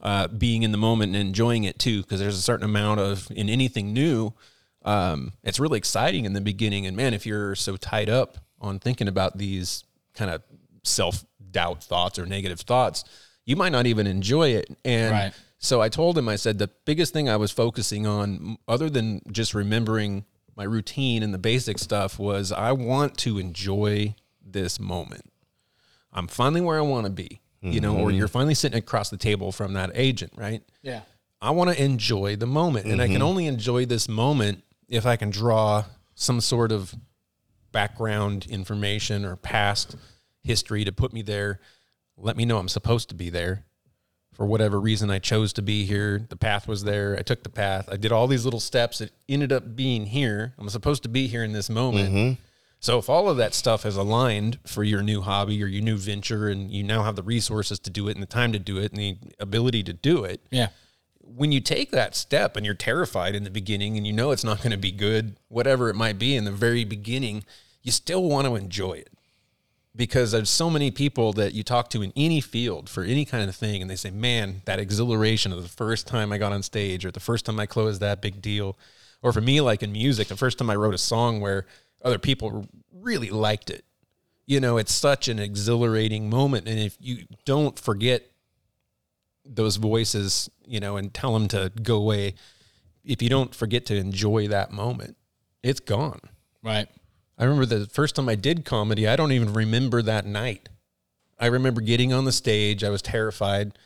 [0.03, 3.31] uh, being in the moment and enjoying it too, because there's a certain amount of
[3.31, 4.33] in anything new.
[4.85, 8.79] Um, it's really exciting in the beginning, and man, if you're so tied up on
[8.79, 9.85] thinking about these
[10.15, 10.43] kind of
[10.85, 13.05] self doubt thoughts or negative thoughts,
[13.45, 14.69] you might not even enjoy it.
[14.85, 15.33] And Right.
[15.59, 19.23] so I told him, I said, the biggest thing I was focusing on, other than
[19.31, 20.25] just remembering
[20.57, 25.31] my routine and the basic stuff, was I want to enjoy this moment.
[26.13, 28.19] I'm finally where I want to be, you know, or mm-hmm.
[28.19, 30.63] you're finally sitting across the table from that agent, right?
[30.83, 31.01] yeah
[31.41, 32.87] I want to enjoy the moment.
[32.87, 33.25] And I can mm-hmm.
[33.25, 36.95] only enjoy this moment if I can draw some sort of
[37.71, 39.95] background information or past
[40.43, 41.61] history to put me there.
[42.17, 43.65] Let me know I'm supposed to be there.
[44.33, 46.25] For whatever reason, I chose to be here.
[46.29, 47.17] The path was there.
[47.19, 47.89] I took the path.
[47.91, 49.01] I did all these little steps.
[49.01, 50.55] It ended up being here.
[50.59, 52.09] I'm supposed to be here in this moment.
[52.09, 52.43] Mm-hmm.
[52.81, 55.97] So if all of that stuff is aligned for your new hobby or your new
[55.97, 58.79] venture, and you now have the resources to do it and the time to do
[58.79, 60.69] it and the ability to do it, yeah
[61.37, 64.45] when you take that step and you're terrified in the beginning and you know it's
[64.45, 67.45] not going to be good, whatever it might be in the very beginning,
[67.83, 69.11] you still want to enjoy it.
[69.95, 73.49] Because there's so many people that you talk to in any field for any kind
[73.49, 76.63] of thing, and they say, Man, that exhilaration of the first time I got on
[76.63, 78.79] stage or the first time I closed that big deal.
[79.23, 81.67] Or for me, like in music, the first time I wrote a song where
[82.03, 83.85] other people really liked it.
[84.47, 86.69] You know, it's such an exhilarating moment.
[86.69, 88.31] And if you don't forget
[89.45, 92.35] those voices, you know, and tell them to go away.
[93.05, 95.17] If you don't forget to enjoy that moment,
[95.63, 96.21] it's gone.
[96.63, 96.89] right
[97.39, 100.69] I remember the first time I did comedy, I don't even remember that night.
[101.39, 102.83] I remember getting on the stage.
[102.83, 103.79] I was terrified.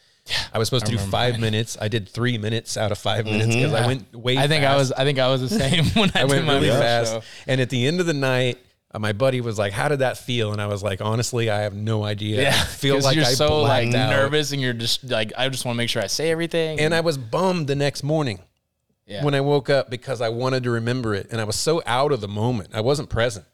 [0.53, 1.77] I was supposed to do five minutes.
[1.81, 4.39] I did three minutes out of five minutes because I went way.
[4.39, 6.55] i think i was i think i was the same when i, I went my
[6.55, 7.13] really first fast.
[7.13, 7.23] show.
[7.49, 8.59] And at the end of the night,
[8.95, 11.61] uh, my buddy was like, "How did that feel?" And I was like, "Honestly, I
[11.63, 12.49] have no idea.
[12.51, 15.49] I feel 'cause like you're I so like out." nervous and you're just like i
[15.49, 18.39] just want to make sure i say everything And I was bummed the next morning
[19.07, 21.83] yeah when I woke up because I wanted to remember it, and I was so
[21.87, 22.71] out of the moment.
[22.75, 23.47] I wasn't present.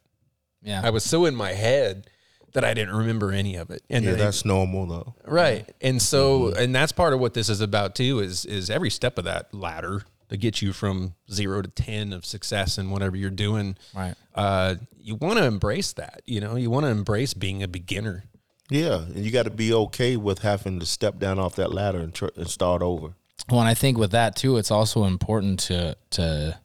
[0.63, 2.11] yeah I was so in my head
[2.55, 3.83] that I didn't remember any of it.
[3.91, 5.69] And yeah then- that's normal though right.
[5.81, 8.21] And so, and that's part of what this is about too.
[8.21, 12.25] Is is every step of that ladder to get you from zero to ten of
[12.25, 13.77] success in whatever you're doing.
[13.95, 14.15] Right.
[14.35, 16.21] Uh, you want to embrace that.
[16.27, 18.25] You know, you want to embrace being a beginner.
[18.71, 21.99] yeah and you got to be okay with having to step down off that ladder
[22.01, 23.15] and, tr- and start over
[23.51, 26.59] Well, and I think with that too, it's also important to to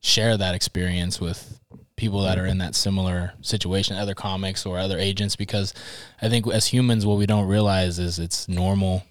[0.00, 1.58] share that experience with
[1.96, 5.72] people that are in that similar situation, other comics or other agents, because
[6.20, 9.02] I think as humans, what we don't realize is it's normal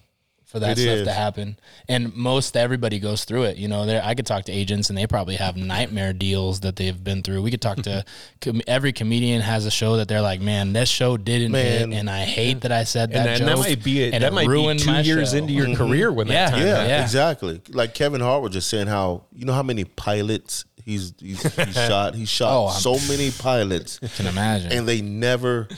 [0.44, 1.06] for that It stuff is.
[1.08, 1.58] to happen.
[1.88, 3.56] And most everybody goes through it.
[3.56, 6.76] You know, there I could talk to agents and they probably have nightmare deals that
[6.76, 7.42] they've been through.
[7.42, 8.04] We could talk to
[8.40, 11.90] com- every comedian has a show that they're like, man, this show didn't Man.
[11.90, 13.48] hit, and I hate that I said that and, joke.
[13.48, 14.14] that might be it.
[14.14, 15.36] and That it might be ruined two years show.
[15.38, 15.74] into your mm-hmm.
[15.84, 16.44] career when Yeah.
[16.50, 16.62] that time.
[16.64, 16.86] Yeah.
[16.86, 17.02] Yeah.
[17.02, 17.60] exactly.
[17.70, 21.74] Like Kevin Hart was just saying how you know how many pilots he's he's, he's
[21.74, 22.14] shot.
[22.14, 24.72] He shot Oh, I'm- so many pilots, I Can imagine.
[24.72, 25.68] and they never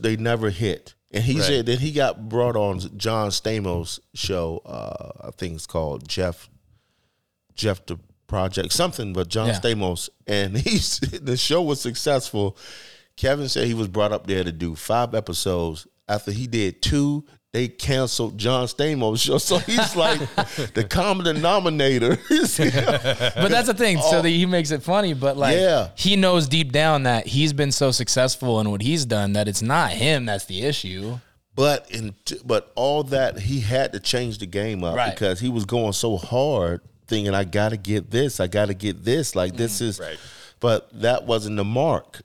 [0.00, 0.94] they never hit.
[1.12, 1.44] And he Right.
[1.44, 4.60] said that he got brought on John Stamos' show.
[4.64, 6.48] Uh, I think it's called Jeff
[7.54, 9.60] Jeff the Project something, but John Yeah.
[9.60, 12.56] Stamos, and he's the show was successful.
[13.16, 15.86] Kevin said he was brought up there to do five episodes.
[16.08, 17.24] After he did two,
[17.56, 19.38] they canceled John Stamos' show.
[19.46, 20.18] So he's like
[20.74, 22.18] the common denominator.
[22.28, 23.98] But that's the thing.
[24.02, 25.60] So that he makes it funny, but like Oh.
[25.60, 25.88] Yeah.
[25.94, 29.62] he knows deep down that he's been so successful in what he's done that it's
[29.62, 31.18] not him that's the issue.
[31.54, 32.14] But in
[32.44, 35.14] but all that he had to change the game up Right.
[35.14, 38.74] because he was going so hard, thinking I got to get this, I got to
[38.74, 39.34] get this.
[39.34, 40.18] Like Mm, this is, Right.
[40.60, 42.20] but that wasn't the mark.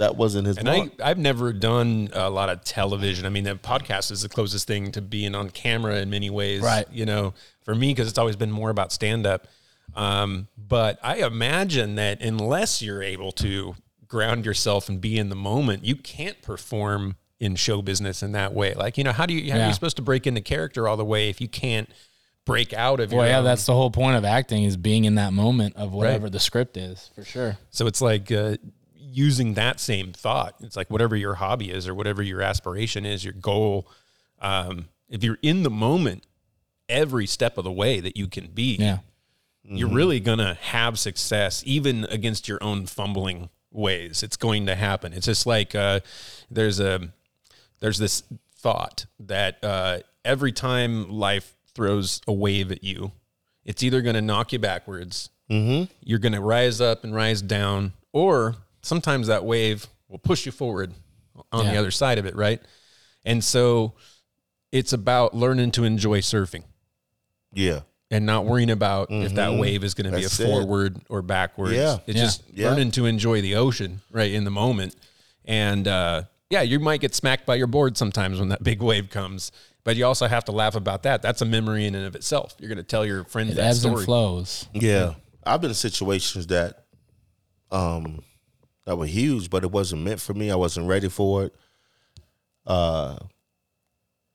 [0.00, 0.06] Yeah.
[0.06, 0.68] That wasn't his And.
[0.68, 3.26] I, I've never done a lot of television.
[3.26, 6.62] I mean, the podcast is the closest thing to being on camera in many ways.
[6.62, 6.86] Right.
[6.90, 9.46] You know, for me, because it's always been more about stand up.
[9.94, 13.74] Um, but I imagine that unless you're able to
[14.06, 18.52] ground yourself and be in the moment, you can't perform in show business in that
[18.54, 18.74] way.
[18.74, 20.96] Like, you know, how do you, how are you supposed to break into character all
[20.96, 21.88] the way if you can't
[22.44, 25.04] break out of your Well, yeah, own- that's the whole point of acting is being
[25.04, 27.56] in that moment of whatever the script is, for sure.
[27.70, 28.56] So it's like uh,
[29.12, 30.54] using that same thought.
[30.60, 33.88] It's like whatever your hobby is or whatever your aspiration is, your goal.
[34.40, 36.24] Um, if you're in the moment
[36.88, 38.98] every step of the way that you can be, Yeah.
[39.64, 44.22] you're really gonna have success, even against your own fumbling ways.
[44.22, 45.12] It's going to happen.
[45.12, 46.00] It's just like uh,
[46.50, 47.10] there's a
[47.80, 48.22] there's this
[48.56, 53.12] thought that uh, every time life throws a wave at you,
[53.64, 57.92] it's either going to knock you backwards, you're going to rise up and rise down,
[58.12, 60.92] or sometimes that wave will push you forward
[61.52, 62.60] on the other side of it, right?
[63.24, 63.94] And so
[64.72, 66.64] it's about learning to enjoy surfing
[67.52, 70.44] yeah, and not worrying about if that wave is going to be a That's it.
[70.46, 71.74] forward or backwards.
[71.74, 71.98] Yeah.
[72.06, 72.22] It's Yeah.
[72.24, 72.70] just Yeah.
[72.70, 74.94] learning to enjoy the ocean right in the moment.
[75.44, 79.10] And uh, yeah, you might get smacked by your board sometimes when that big wave
[79.10, 79.50] comes,
[79.84, 81.22] but you also have to laugh about that.
[81.22, 82.54] That's a memory in and of itself.
[82.60, 83.96] You're going to tell your friends It that ebbs story.
[83.96, 84.66] and flows.
[84.72, 85.14] yeah.
[85.44, 86.84] I've been in situations that,
[87.72, 88.22] um,
[88.86, 90.50] that were huge, but it wasn't meant for me.
[90.50, 91.54] I wasn't ready for it.
[92.66, 93.16] Uh,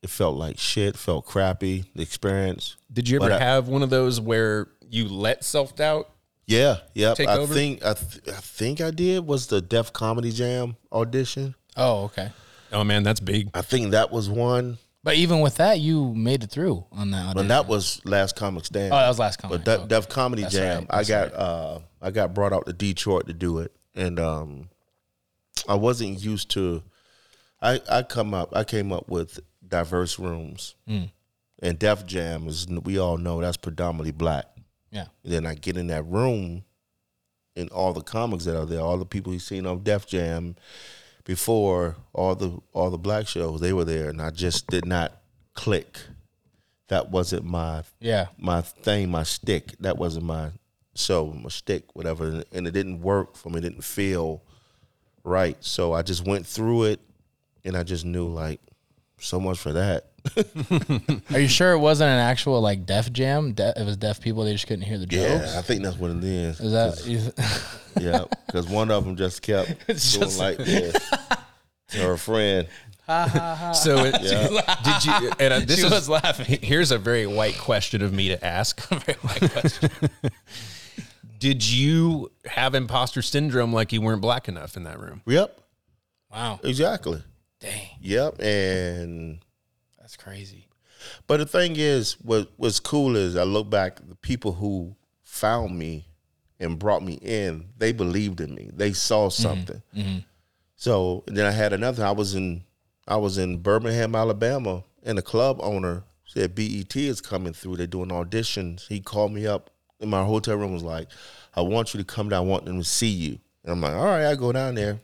[0.01, 0.95] it felt like shit.
[0.97, 1.85] Felt crappy.
[1.95, 2.77] The experience.
[2.91, 6.09] Did you ever But I- have one of those where you let self doubt?
[6.47, 7.15] Yeah, yeah.
[7.15, 7.51] Take I over?
[7.53, 11.55] think I, th- I think I did was the Def Comedy Jam audition.
[11.75, 12.29] Oh, okay.
[12.71, 13.49] Oh man, that's big.
[13.55, 17.23] I think that was one, But even with that, you made it through on that.
[17.33, 17.47] but audition.
[17.47, 18.93] that was Last Comic Stand.
[18.93, 19.63] oh, that was last comment.
[19.65, 22.67] But Def, Def Comedy That's Jam, right, I that's got uh, I got brought out
[22.67, 24.69] to Detroit to do it, and um,
[25.67, 26.83] I wasn't used to.
[27.61, 31.05] I I come up I came up with diverse rooms, Hmm.
[31.61, 34.45] and Def Jam is we all know that's predominantly black.
[34.91, 35.07] yeah.
[35.23, 36.63] And then I get in that room,
[37.55, 40.55] and all the comics that are there, all the people you've seen on Def Jam
[41.23, 45.21] before, all the all the black shows, they were there, and I just did not
[45.53, 45.97] click.
[46.89, 48.27] That wasn't my Yeah.
[48.37, 49.75] my thing, my stick.
[49.79, 50.51] That wasn't my
[50.95, 52.43] show, my stick, whatever.
[52.51, 53.59] And it didn't work for me.
[53.59, 54.41] It didn't feel
[55.23, 55.57] right.
[55.61, 56.99] So I just went through it,
[57.63, 58.59] and I just knew like
[59.19, 60.07] so much for that.
[61.33, 63.53] Are you sure it wasn't an actual like deaf jam?
[63.53, 64.43] De- it was deaf people.
[64.43, 65.53] They just couldn't hear the jokes.
[65.53, 66.59] Yeah, I think that's what it is.
[66.59, 67.05] Is that?
[67.05, 67.31] you-
[68.03, 70.93] Yeah, because one of them just kept It's doing just- like this
[71.91, 72.67] to her friend.
[73.07, 75.31] So it, did you?
[75.39, 76.57] And uh, this She is, was laughing.
[76.63, 78.81] Here's a very white question of me to ask.
[78.89, 79.89] Very white question.
[81.45, 85.21] Did you have imposter syndrome like you weren't black enough in that room?
[85.27, 85.61] Yep,
[86.31, 86.59] wow.
[86.63, 87.21] exactly.
[87.59, 87.87] Dang.
[88.01, 89.37] Yep, and
[89.99, 90.67] That's crazy.
[91.27, 95.77] but the thing is, what what's cool is I look back, the people who found
[95.77, 96.07] me
[96.59, 98.71] and brought me in, they believed in me.
[98.73, 99.43] They saw mm-hmm.
[99.43, 99.83] something.
[99.95, 100.17] Mm-hmm.
[100.77, 102.03] So then I had another.
[102.07, 102.63] I was in
[103.07, 107.75] I was in Birmingham, Alabama, and the club owner said BET is coming through.
[107.75, 108.87] They're doing auditions.
[108.87, 110.73] He called me up in my hotel room.
[110.73, 111.09] Was like,
[111.55, 112.45] I want you to come down.
[112.45, 113.39] I want them to see you.
[113.63, 114.99] And I'm like, all right, I go down there.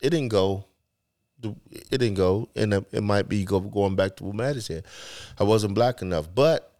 [0.00, 0.64] It didn't go.
[1.40, 4.84] It didn't go, and it might be going back to what Maddie said.
[5.38, 6.72] I wasn't black enough, but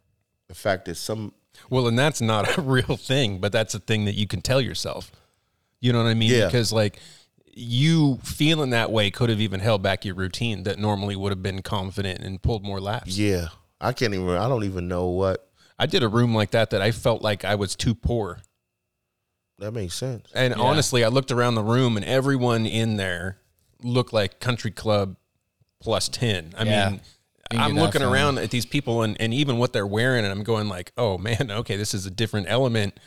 [0.48, 1.32] the fact that some
[1.70, 4.60] Well, and that's not a real thing, but that's a thing that you can tell
[4.60, 5.12] yourself.
[5.80, 6.32] You know what I mean?
[6.32, 6.46] Yeah.
[6.46, 6.98] Because like
[7.54, 11.42] you feeling that way could have even held back your routine that normally would have
[11.42, 13.16] been confident and pulled more laps.
[13.16, 13.48] Yeah,
[13.80, 14.28] I can't even.
[14.30, 15.47] I don't even know what
[15.78, 18.40] I did a room like that that I felt like I was too poor.
[19.58, 20.30] that makes sense.
[20.34, 23.38] And honestly, I looked around the room and everyone in there
[23.82, 25.16] looked like country club
[25.80, 26.54] plus 10.
[26.56, 26.90] I Yeah.
[26.90, 27.00] mean,
[27.52, 28.14] You I'm looking feeling.
[28.14, 31.16] around at these people and, and even what they're wearing, and I'm going like, oh
[31.18, 32.98] man, okay, this is a different element.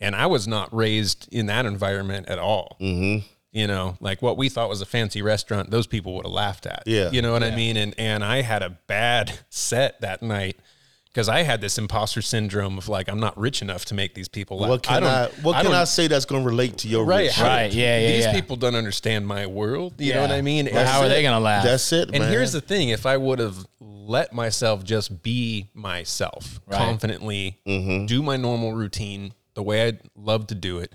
[0.00, 2.76] And I was not raised in that environment at all.
[2.80, 3.24] Mm-hmm.
[3.52, 6.66] You know, like what we thought was a fancy restaurant, those people would have laughed
[6.66, 6.82] at.
[6.86, 7.10] Yeah.
[7.12, 7.76] You know what I mean?
[7.76, 10.58] And and I had a bad set that night
[11.12, 14.28] because I had this imposter syndrome of like I'm not rich enough to make these
[14.28, 14.70] people laugh.
[14.70, 15.26] What can I?
[15.28, 17.98] don't- what can I say that's going to relate to your Right, rich Right, yeah,
[17.98, 18.32] yeah, These yeah.
[18.32, 19.94] people don't understand my world.
[19.98, 20.68] You know what I mean?
[20.72, 21.64] Well, how are they gonna laugh?
[21.64, 22.30] That's it, And man.
[22.30, 26.78] here's the thing: if I would have let myself just be myself Right.
[26.78, 28.06] confidently, Mm-hmm.
[28.06, 30.92] do my normal routine the way I'd love to do it,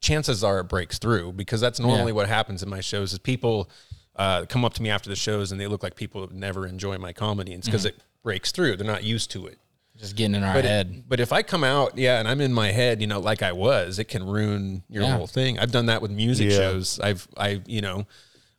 [0.00, 2.16] chances are it breaks through because that's normally Yeah.
[2.16, 3.12] what happens in my shows.
[3.12, 3.68] Is people
[4.16, 6.66] uh, come up to me after the shows and they look like people that never
[6.66, 7.96] enjoy my comedy, and it's because Mm-hmm.
[7.98, 8.76] it breaks through.
[8.76, 9.58] They're not used to it.
[9.96, 11.04] Just getting in our But, head.
[11.08, 13.50] but if I come out, yeah, and I'm in my head, you know, like I
[13.52, 15.16] was, it can ruin your Yeah.
[15.16, 15.58] whole thing.
[15.58, 16.56] I've done that with music Yeah.
[16.56, 17.00] shows.
[17.00, 18.06] I've, I, you know,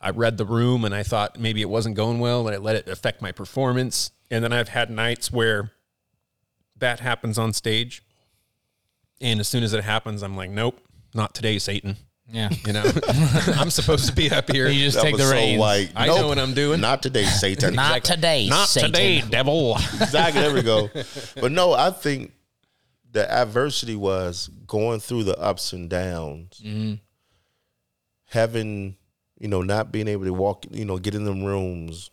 [0.02, 2.76] I read the room and I thought maybe it wasn't going well, and I let
[2.76, 4.12] it affect my performance.
[4.30, 5.72] And then I've had nights where
[6.78, 8.04] that happens on stage,
[9.22, 10.80] and as soon as it happens, I'm like, nope,
[11.14, 11.98] not today, Satan.
[12.32, 12.50] Yeah.
[12.66, 12.84] You know,
[13.58, 14.68] I'm supposed to be up here.
[14.70, 15.60] You just That take was the so reins.
[15.60, 15.92] white.
[15.96, 16.80] I know what I'm doing.
[16.80, 17.74] Not today, Satan.
[17.74, 18.92] Not today, Not Satan.
[18.92, 19.76] today, devil.
[20.02, 20.42] exactly.
[20.42, 20.90] There we go.
[21.42, 22.34] But no, I think
[23.12, 26.96] the adversity was going through the ups and downs, Mm-hmm.
[28.28, 28.96] having
[29.40, 32.12] you know not being able to walk, you know, get in them rooms,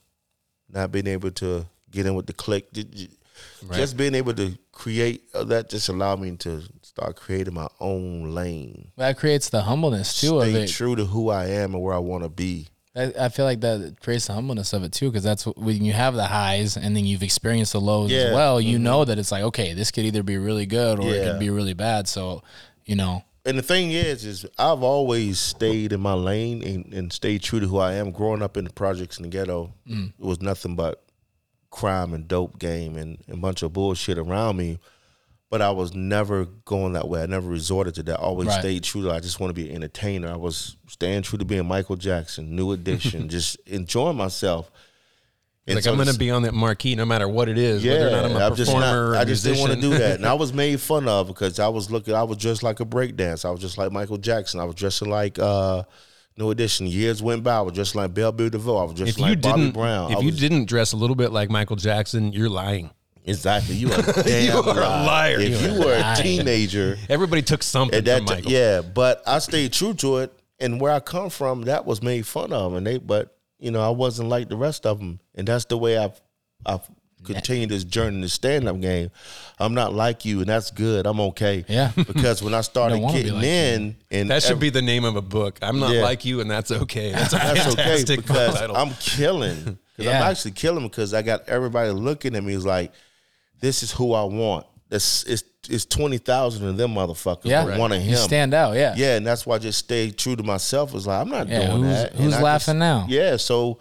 [0.71, 3.09] not being able to get in with the click, Ju- ju-
[3.73, 6.63] just being able to create uh, that just allowed me to
[6.97, 8.91] start creating my own lane.
[8.97, 10.69] That creates the humbleness too of Stay it.
[10.69, 12.69] true to who I am and where I want to be.
[12.97, 15.85] I, I feel like that creates the humbleness of it too, because that's what, when
[15.85, 18.21] you have the highs and then you've experienced the lows Yeah.
[18.21, 18.59] as well.
[18.63, 21.39] You know that it's like, okay, this could either be really good or it could
[21.39, 22.09] be really bad.
[22.09, 22.43] So,
[22.87, 27.13] you know, and the thing is, is I've always stayed in my lane and, and
[27.13, 28.11] stayed true to who I am.
[28.11, 30.15] Growing up in the projects in the ghetto, Mm.
[30.19, 31.05] it was nothing but
[31.71, 34.79] crime and dope game and, and a bunch of bullshit around me.
[35.57, 37.23] But I was never going that way.
[37.23, 38.21] I never resorted to that.
[38.21, 38.61] I always Right.
[38.61, 39.11] stayed true to.
[39.11, 40.31] I just want to be an entertainer.
[40.31, 44.71] I was staying true to being Michael Jackson, New Edition, just enjoying myself.
[45.67, 47.83] And like so I'm going to be on that marquee no matter what it is,
[47.83, 49.21] whether or not I'm a I'm just performer or not.
[49.23, 51.69] I just didn't want to do that, and I was made fun of because I
[51.69, 52.13] was looking.
[52.13, 53.47] I was dressed like a breakdance.
[53.47, 54.61] I was just like Michael Jackson.
[54.61, 55.85] I was dressing like uh,
[56.37, 56.87] New Edition.
[56.87, 57.57] Years went by.
[57.57, 58.77] I was just like Bell Biv DeVoe.
[58.77, 60.13] I was just if like Bobby Brown.
[60.13, 62.91] if I you didn't dress a little bit like Michael Jackson, you're lying.
[63.27, 65.07] Exactly, you are a damn You are a liar.
[65.07, 65.41] liar.
[65.41, 66.23] If You you were a lying.
[66.23, 68.53] teenager, Everybody took something at that from ti- Michael.
[68.53, 72.27] yeah, but I stayed true to it, and where I come from, that was made
[72.27, 75.47] fun of, and they, but you know, I wasn't like the rest of them, and
[75.47, 76.21] that's the way I've
[76.65, 76.81] I've
[77.25, 79.11] continued this journey in the stand up game.
[79.59, 81.07] I'm not like you, and that's good.
[81.07, 81.65] I'm okay.
[81.69, 81.91] Yeah.
[81.97, 83.49] because when I started getting like you.
[83.51, 85.59] in, and That should ev- be the name of a book.
[85.61, 86.03] I'm not Yeah.
[86.03, 87.11] like you, and that's okay.
[87.13, 88.77] That's a that's okay because title.
[88.77, 89.57] I'm killing.
[89.97, 90.21] 'Cause Yeah.
[90.23, 92.93] I'm actually killing because I got everybody looking at me is like,
[93.61, 94.67] this is who I want.
[94.91, 95.25] It's
[95.69, 97.47] it's twenty thousand of them motherfuckers.
[97.47, 98.11] yeah, but one of him.
[98.11, 98.77] you stand out.
[98.77, 98.95] Yeah.
[98.97, 100.95] Yeah, and that's why I just stayed true to myself.
[100.95, 102.15] It's like I'm not Yeah, doing who's- that.
[102.15, 103.07] Who's I laughing now?
[103.09, 103.79] Yeah, so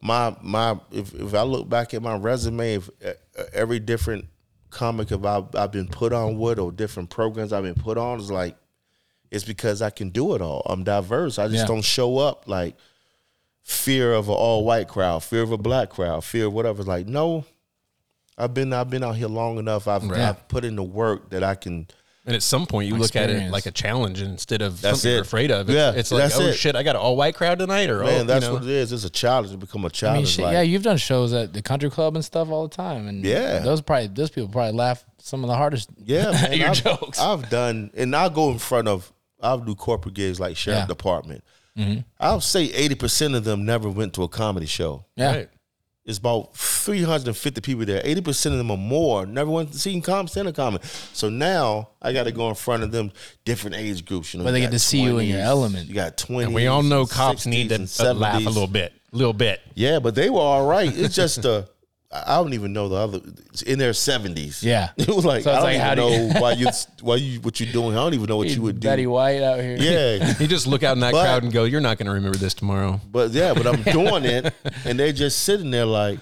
[0.00, 3.12] my my if if I look back at my resume, if uh,
[3.52, 4.26] every different
[4.70, 8.18] comic have I, I've been put on with or different programs I've been put on
[8.18, 8.56] is like
[9.30, 10.62] it's because I can do it all.
[10.66, 11.38] I'm diverse.
[11.38, 11.66] I just Yeah.
[11.66, 12.76] don't show up like
[13.62, 16.80] fear of an all white crowd, fear of a black crowd, fear of whatever.
[16.80, 17.44] It's like no,
[18.38, 19.88] I've been I've been out here long enough.
[19.88, 20.30] I've, Yeah.
[20.30, 21.88] I've put in the work that I can.
[22.24, 25.12] and at some point, you look at it like a challenge instead of That's something
[25.12, 25.68] you're afraid of.
[25.68, 26.52] It's, Yeah, it's like, that's oh it.
[26.54, 28.62] shit, I got an all white crowd tonight, or Man, oh, that's you know, what
[28.64, 28.92] it is.
[28.92, 30.18] It's a challenge to become a challenge.
[30.18, 32.74] mean, shit, like, yeah, you've done shows at the country club and stuff all the
[32.74, 33.58] time, and Yeah.
[33.60, 35.88] those probably those people probably laugh some of the hardest.
[36.04, 36.52] Yeah, man.
[36.58, 37.18] your I've, jokes.
[37.18, 39.10] I've done, and I'll go in front of,
[39.42, 40.86] I'll do corporate gigs like sheriff Yeah.
[40.86, 41.42] department.
[41.78, 42.00] Mm-hmm.
[42.20, 45.04] I'll say 80% of them never went to a comedy show.
[45.16, 45.48] Yeah, Right.
[46.08, 48.00] It's about 350 people there.
[48.02, 50.82] 80% of them are more never went to see com stand up comedy.
[51.12, 53.12] So now I got to go in front of them,
[53.44, 54.32] different age groups.
[54.32, 55.86] You know, Where they get got to see you in your element.
[55.86, 56.46] You got 20.
[56.46, 59.60] And we all know cops need to uh, laugh a little bit, a little bit.
[59.74, 60.90] Yeah, but they were all right.
[60.96, 61.64] It's just uh,
[62.10, 63.20] I I don't even know the other
[63.66, 64.62] in their seventies.
[64.62, 64.90] Yeah.
[64.96, 66.66] it was like So I don't like, how even do you- know why you
[67.02, 67.92] why you what you're doing.
[67.92, 68.88] I don't even know what you would do.
[68.88, 69.76] Betty White out here.
[69.78, 72.12] Yeah, You just look out in that But- crowd and go, "You're not going to
[72.12, 74.54] remember this tomorrow." but yeah, but I'm doing it,
[74.84, 76.18] and they're just sitting there like,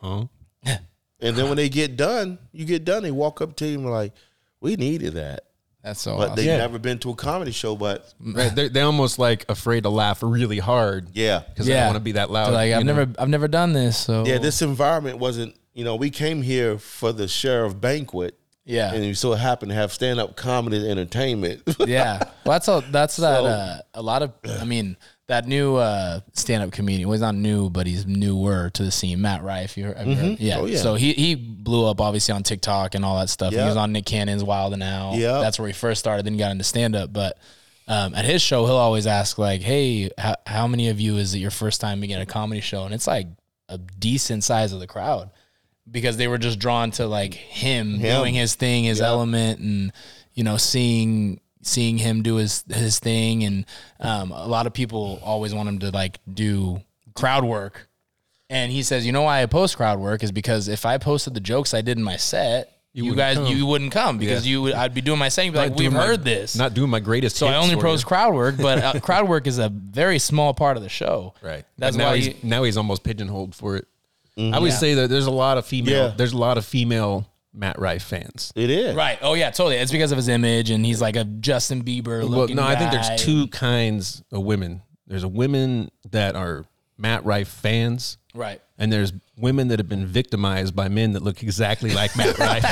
[0.00, 0.24] Huh?
[0.64, 3.90] and then when they get done, you get done, they walk up to you and
[3.90, 4.12] like,
[4.60, 5.44] we needed that,
[5.82, 6.16] that's so.
[6.16, 6.36] but awesome.
[6.36, 6.56] they've Yeah.
[6.58, 8.54] never been to a comedy show, but Right?
[8.54, 12.00] They're, they're almost like afraid to laugh really hard yeah, because they don't want to
[12.00, 12.46] be that loud.
[12.46, 12.94] They're like I've know?
[12.94, 13.96] never I've never done this.
[13.98, 18.92] So yeah, this environment wasn't you know, we came here for the sheriff banquet, Yeah.
[18.92, 21.62] and we so happened to have stand up comedy and entertainment.
[21.86, 22.24] yeah.
[22.44, 24.96] Well, that's a that's that uh, a lot of I mean
[25.30, 27.08] that new uh, stand up comedian.
[27.08, 29.20] Well, he's not new, but he's newer to the scene.
[29.20, 29.96] Matt Rife, you heard?
[30.40, 30.58] Yeah.
[30.58, 30.78] Oh, yeah.
[30.78, 33.52] So he he blew up obviously on TikTok and all that stuff.
[33.52, 35.14] He was on Nick Cannon's Wild and Out.
[35.14, 35.38] Yeah.
[35.40, 36.26] That's where he first started.
[36.26, 37.38] Then he got into stand up, but.
[37.88, 41.34] Um, at his show, he'll always ask like, "Hey, how, how many of you is
[41.34, 43.26] it your first time being at a comedy show?" And it's like
[43.68, 45.30] a decent size of the crowd
[45.90, 48.16] because they were just drawn to like him, Him.
[48.20, 49.92] doing his thing, his element, and
[50.34, 53.44] you know, seeing seeing him do his his thing.
[53.44, 53.66] And
[54.00, 56.80] um, a lot of people always want him to like do
[57.14, 57.88] crowd work.
[58.48, 61.34] And he says, you know why I post crowd work is because if I posted
[61.34, 63.46] the jokes I did in my set, you, wouldn't guys come.
[63.46, 65.44] you wouldn't come because you would I'd be doing my set.
[65.44, 66.56] You'd be like, we've my- heard this.
[66.56, 67.36] Not doing my greatest.
[67.36, 70.52] so I only for post crowd work, but uh, crowd work is a very small
[70.54, 71.34] part of the show.
[71.40, 71.64] Right.
[71.78, 73.86] That's But now why he's you- now he's almost pigeonholed for it.
[74.36, 74.78] I always Yeah.
[74.80, 76.08] say that there's a lot of female.
[76.08, 76.14] Yeah.
[76.16, 78.52] There's a lot of female Matt Rife fans.
[78.54, 78.94] it is.
[78.94, 79.18] Right.
[79.22, 79.76] Oh yeah, totally.
[79.76, 82.20] It's because of his image, and he's like a Justin Bieber.
[82.20, 84.82] Well, looking no, I think there's two kinds of women.
[85.06, 86.64] There's a women that are
[86.96, 88.60] Matt Rife fans, Right.
[88.80, 92.64] And there's women that have been victimized by men that look exactly like Matt Rife.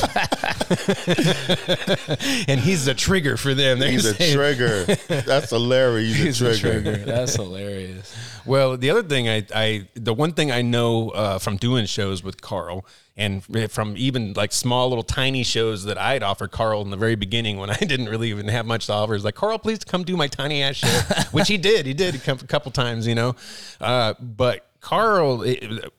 [2.48, 3.78] and he's the trigger for them.
[3.78, 4.84] They're He's a trigger.
[5.06, 6.16] That's hilarious.
[6.16, 6.94] He's, He's a a trigger.
[6.94, 7.04] trigger.
[7.04, 8.16] That's hilarious.
[8.46, 12.24] Well, the other thing I, I the one thing I know uh, from doing shows
[12.24, 12.86] with Carl
[13.16, 17.16] and from even like small little tiny shows that I'd offer Carl in the very
[17.16, 20.04] beginning when I didn't really even have much to offer is like Carl, please come
[20.04, 20.88] do my tiny ass show,
[21.32, 21.84] which he did.
[21.84, 23.36] He did a couple, couple times, you know.
[23.80, 25.44] Uh, but Carl,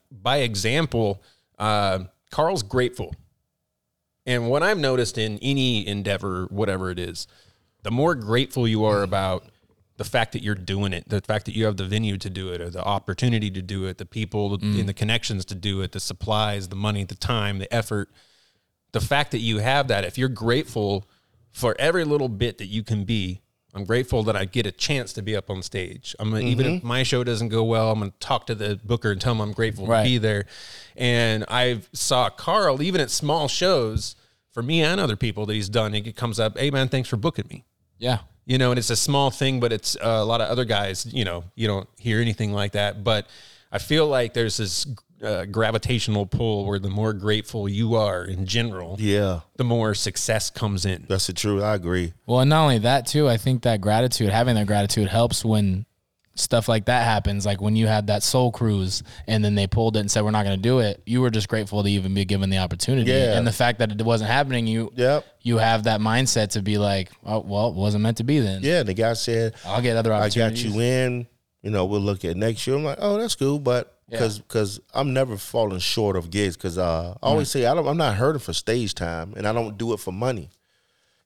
[0.09, 1.21] by example,
[1.59, 3.13] uh, Carl's grateful.
[4.25, 7.27] And what I've noticed in any endeavor, whatever it is,
[7.83, 9.43] the more grateful you are about
[9.97, 12.49] the fact that you're doing it, the fact that you have the venue to do
[12.49, 15.91] it, or the opportunity to do it, the people and the connections to do it,
[15.91, 18.09] the supplies, the money, the time, the effort,
[18.91, 21.07] the fact that you have that, if you're grateful
[21.51, 23.41] for every little bit that you can be,
[23.73, 26.15] I'm grateful that I get a chance to be up on stage.
[26.19, 28.79] I'm gonna, even if my show doesn't go well, I'm going to talk to the
[28.83, 30.03] booker and tell him I'm grateful Right.
[30.03, 30.45] to be there.
[30.95, 34.15] And I saw Carl even at small shows
[34.51, 35.93] for me and other people that he's done.
[35.93, 37.63] It comes up, hey man, thanks for booking me
[37.99, 38.19] Yeah.
[38.45, 41.05] you know, and it's a small thing, but it's uh, a lot of other guys,
[41.05, 43.03] you know, you don't hear anything like that.
[43.03, 43.27] But
[43.71, 44.87] I feel like there's this
[45.23, 50.49] uh, gravitational pull where the more grateful you are in general, Yeah, the more success
[50.49, 51.05] comes in.
[51.09, 51.61] that's the truth.
[51.63, 52.13] I agree.
[52.25, 55.85] Well, and not only that too, I think that gratitude, having that gratitude helps when
[56.35, 57.45] stuff like that happens.
[57.45, 60.31] Like when you had that soul cruise and then they pulled it and said, we're
[60.31, 61.01] not going to do it.
[61.05, 63.11] You were just grateful to even be given the opportunity.
[63.11, 63.37] Yeah.
[63.37, 65.25] And the fact that it wasn't happening, you, Yep.
[65.41, 68.61] you have that mindset to be like, oh, well, it wasn't meant to be then.
[68.63, 71.27] Yeah, the guy said, I'll get other I got you in.
[71.61, 72.77] You know, we'll look at next year.
[72.77, 76.77] I'm like, oh, that's cool, but because because I'm never falling short of gigs because
[76.77, 79.77] uh, I always say I don't, I'm not hurting for stage time and I don't
[79.77, 80.49] do it for money.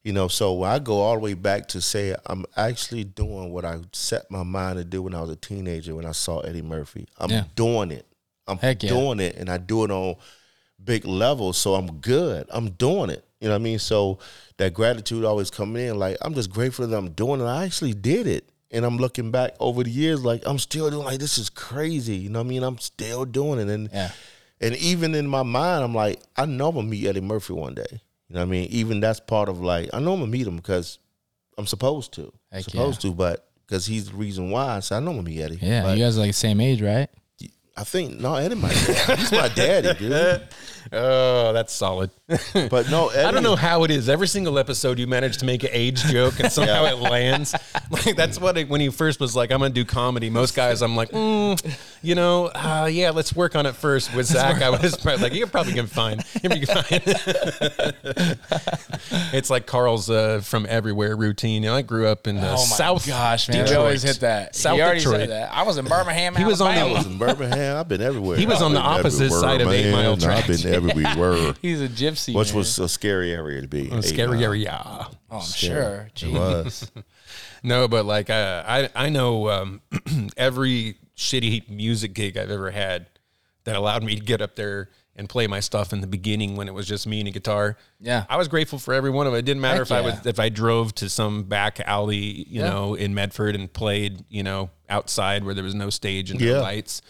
[0.03, 3.63] You know, so I go all the way back to say I'm actually doing what
[3.63, 6.61] I set my mind to do when I was a teenager when I saw Eddie
[6.61, 7.07] Murphy.
[7.17, 7.45] I'm Yeah.
[7.55, 8.05] doing it.
[8.45, 8.73] I'm yeah.
[8.73, 10.15] doing it, and I do it on
[10.83, 11.57] big levels.
[11.57, 12.45] So I'm good.
[12.49, 13.23] I'm doing it.
[13.39, 13.79] You know what I mean?
[13.79, 14.19] So
[14.57, 15.97] that gratitude always coming in.
[15.97, 17.45] Like I'm just grateful that I'm doing it.
[17.45, 18.49] I actually did it.
[18.73, 22.15] And I'm looking back over the years, like I'm still doing like this is crazy.
[22.15, 22.63] You know what I mean?
[22.63, 23.69] I'm still doing it.
[23.71, 24.11] And Yeah.
[24.59, 27.75] and even in my mind, I'm like, I know I'm gonna meet Eddie Murphy one
[27.75, 27.85] day.
[27.91, 28.67] You know what I mean?
[28.71, 30.97] Even that's part of like, I know I'm gonna meet him because
[31.57, 32.33] I'm supposed to.
[32.51, 34.79] Heck supposed to, but because he's the reason why.
[34.79, 35.59] So I know I'm gonna meet Eddie.
[35.61, 35.83] Yeah.
[35.83, 37.09] But you guys are like the same age, right?
[37.75, 39.17] I think no, Eddie my dad.
[39.19, 40.41] He's my daddy, dude.
[40.91, 42.09] Oh, that's solid.
[42.53, 44.09] But no, Eddie, I don't know how it is.
[44.09, 47.53] Every single episode, you manage to make an age joke, and somehow it lands.
[47.91, 50.81] Like that's what it, when he first was like, "I'm gonna do comedy." Most guys,
[50.81, 54.15] I'm like, mm, you know, uh, yeah, let's work on it first.
[54.15, 57.01] With Zach, I was probably like, "You're probably gonna find, you're fine."
[59.33, 61.61] it's like Carl's uh, from everywhere routine.
[61.63, 63.57] You know, I grew up in South Oh gosh, man.
[63.59, 63.69] Detroit.
[63.71, 64.55] We always hit that.
[64.55, 65.19] South he already Detroit.
[65.21, 65.53] said that.
[65.53, 66.35] I was in Birmingham.
[66.35, 67.77] He was on the- I was in Birmingham.
[67.77, 68.37] I've been everywhere.
[68.37, 70.41] He was on the I've opposite side of Eight Mile man.
[70.81, 70.85] Tract.
[70.89, 71.53] I've been everywhere.
[71.61, 72.33] He's a gypsy.
[72.35, 72.57] Which man.
[72.57, 73.91] was a scary area to be.
[73.91, 74.43] Eight Scary Mile.
[74.43, 74.81] area.
[74.83, 76.09] Oh, I'm Scary.
[76.15, 76.29] sure.
[76.29, 76.91] It was.
[77.65, 79.81] No, but like uh, I I know um,
[80.37, 83.07] every shitty music gig I've ever had
[83.63, 86.67] that allowed me to get up there and play my stuff in the beginning when
[86.67, 87.77] it was just me and a guitar.
[88.01, 88.25] Yeah.
[88.29, 89.37] I was grateful for every one of it.
[89.37, 92.59] It didn't matter Heck if I was if I drove to some back alley, you
[92.61, 92.69] Yeah.
[92.69, 96.53] know, in Medford and played, you know, outside where there was no stage and Yeah.
[96.55, 97.01] no lights.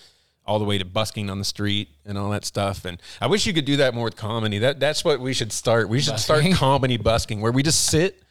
[0.46, 3.46] All the way to busking on the street and all that stuff, and I wish
[3.46, 4.60] you could do that more with comedy.
[4.60, 5.88] That that's what we should start.
[5.88, 6.52] We should Busking?
[6.52, 8.22] start comedy busking, where we just sit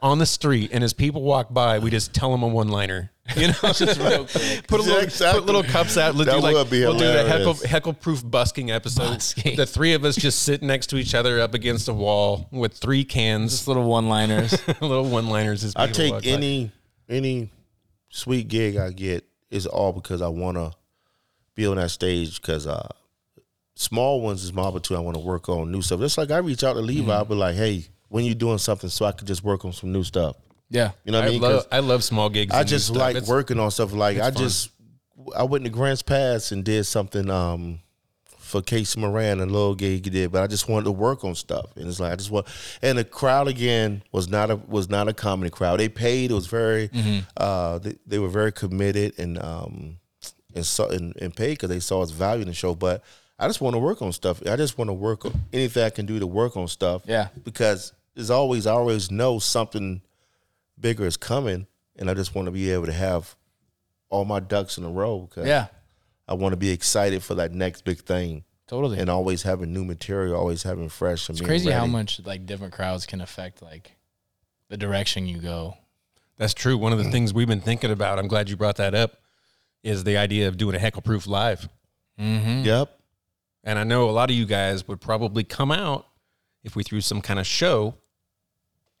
[0.00, 3.10] on the street, and as people walk by, we just tell them a one liner.
[3.38, 4.66] You know, just real quick.
[4.68, 5.40] Put a little, Exactly.
[5.40, 6.14] put little cups out.
[6.14, 9.14] Let's That do like would be we'll do the heckle, Heckleproof busking episode.
[9.14, 9.56] Busking.
[9.56, 12.74] The three of us just sit next to each other up against a wall with
[12.74, 14.52] three cans, Just little one liners.
[14.82, 15.74] little one liners.
[15.74, 16.36] I people walk take by.
[16.38, 16.70] any
[17.08, 17.48] any
[18.10, 20.72] sweet gig I get is all because I want to
[21.54, 22.88] be on that stage because uh,
[23.74, 25.02] small ones is my opportunity.
[25.02, 26.00] I want to work on new stuff.
[26.00, 28.90] Just like I reach out to Levi, I'll be like, hey, when you doing something
[28.90, 30.36] so I could just work on some new stuff.
[30.70, 30.92] yeah.
[31.04, 31.40] You know what I, I mean?
[31.42, 32.54] love I love small gigs.
[32.54, 33.92] I just like It's- working on stuff.
[33.92, 34.42] Like I fun.
[34.42, 34.70] just
[35.36, 37.80] I went to Grants Pass and did something um
[38.38, 41.66] for Casey Moran and little gig did, but I just wanted to work on stuff.
[41.76, 42.46] And it's like I just want
[42.82, 45.80] and the crowd again was not a was not a comedy crowd.
[45.80, 46.90] They paid, it was very
[47.36, 49.96] uh they, they were very committed and um
[50.54, 52.74] and so and, and paid because they saw its value in the show.
[52.74, 53.02] But
[53.38, 54.40] I just want to work on stuff.
[54.46, 57.02] I just want to work on anything I can do to work on stuff.
[57.06, 57.28] Yeah.
[57.44, 60.02] Because there's always I always know something
[60.78, 63.34] bigger is coming, and I just want to be able to have
[64.10, 65.28] all my ducks in a row.
[65.34, 65.66] Cause Yeah.
[66.26, 68.98] I want to be excited for that next big thing, Totally.
[68.98, 71.28] and always having new material, always having fresh.
[71.28, 73.96] And it's being crazy how much like different crowds can affect like
[74.68, 75.76] the direction you go.
[76.38, 76.78] That's true.
[76.78, 79.18] One of the things we've been thinking about, I'm glad you brought that up,
[79.84, 81.68] is the idea of doing a Heckleproof live.
[82.18, 82.64] Mm-hmm.
[82.64, 82.98] Yep.
[83.62, 86.06] And I know a lot of you guys would probably come out
[86.64, 87.94] if we threw some kind of show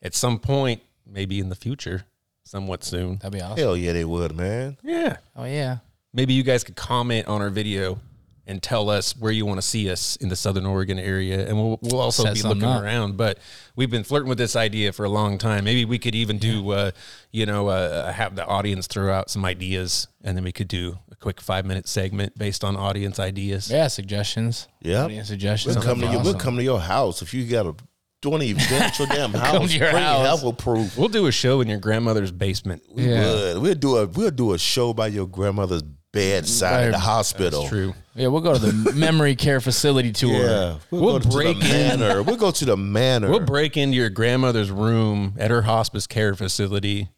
[0.02, 2.04] at some point, maybe in the future,
[2.44, 3.16] somewhat soon.
[3.16, 3.58] That'd be awesome.
[3.58, 4.76] Hell yeah, they would, man.
[4.82, 5.16] Yeah.
[5.34, 5.78] Oh yeah.
[6.12, 7.98] Maybe you guys could comment on our video
[8.46, 11.56] and tell us where you want to see us in the Southern Oregon area, and
[11.56, 12.82] we'll we'll also Set be looking up.
[12.82, 13.16] around.
[13.16, 13.38] But
[13.76, 15.64] we've been flirting with this idea for a long time.
[15.64, 16.90] Maybe we could even do, uh,
[17.32, 20.98] you know, uh, have the audience throw out some ideas, and then we could do
[21.10, 23.70] a quick five minute segment based on audience ideas.
[23.70, 23.88] Yeah.
[23.88, 24.68] Suggestions.
[24.82, 25.04] Yeah.
[25.04, 25.76] Audience suggestions.
[25.76, 26.24] We'll come to That'd you.
[26.30, 27.74] We'll come to your house if you got a
[28.20, 29.70] doing an event at your damn house.
[29.70, 30.42] to your bring house.
[30.42, 30.96] Heckleproof.
[30.98, 32.82] We'll do a show in your grandmother's basement.
[32.92, 33.22] We Yeah.
[33.54, 33.58] would.
[33.62, 35.82] We'll do a we'll do a show by your grandmother's
[36.12, 37.60] bedside at the hospital.
[37.62, 37.94] That's true.
[38.16, 40.32] Yeah, we'll go to the memory care facility tour.
[40.32, 42.00] Yeah, we'll, We'll go break to the in.
[42.00, 42.22] manor.
[42.22, 43.28] We'll go to the manor.
[43.28, 47.08] We'll break into your grandmother's room at her hospice care facility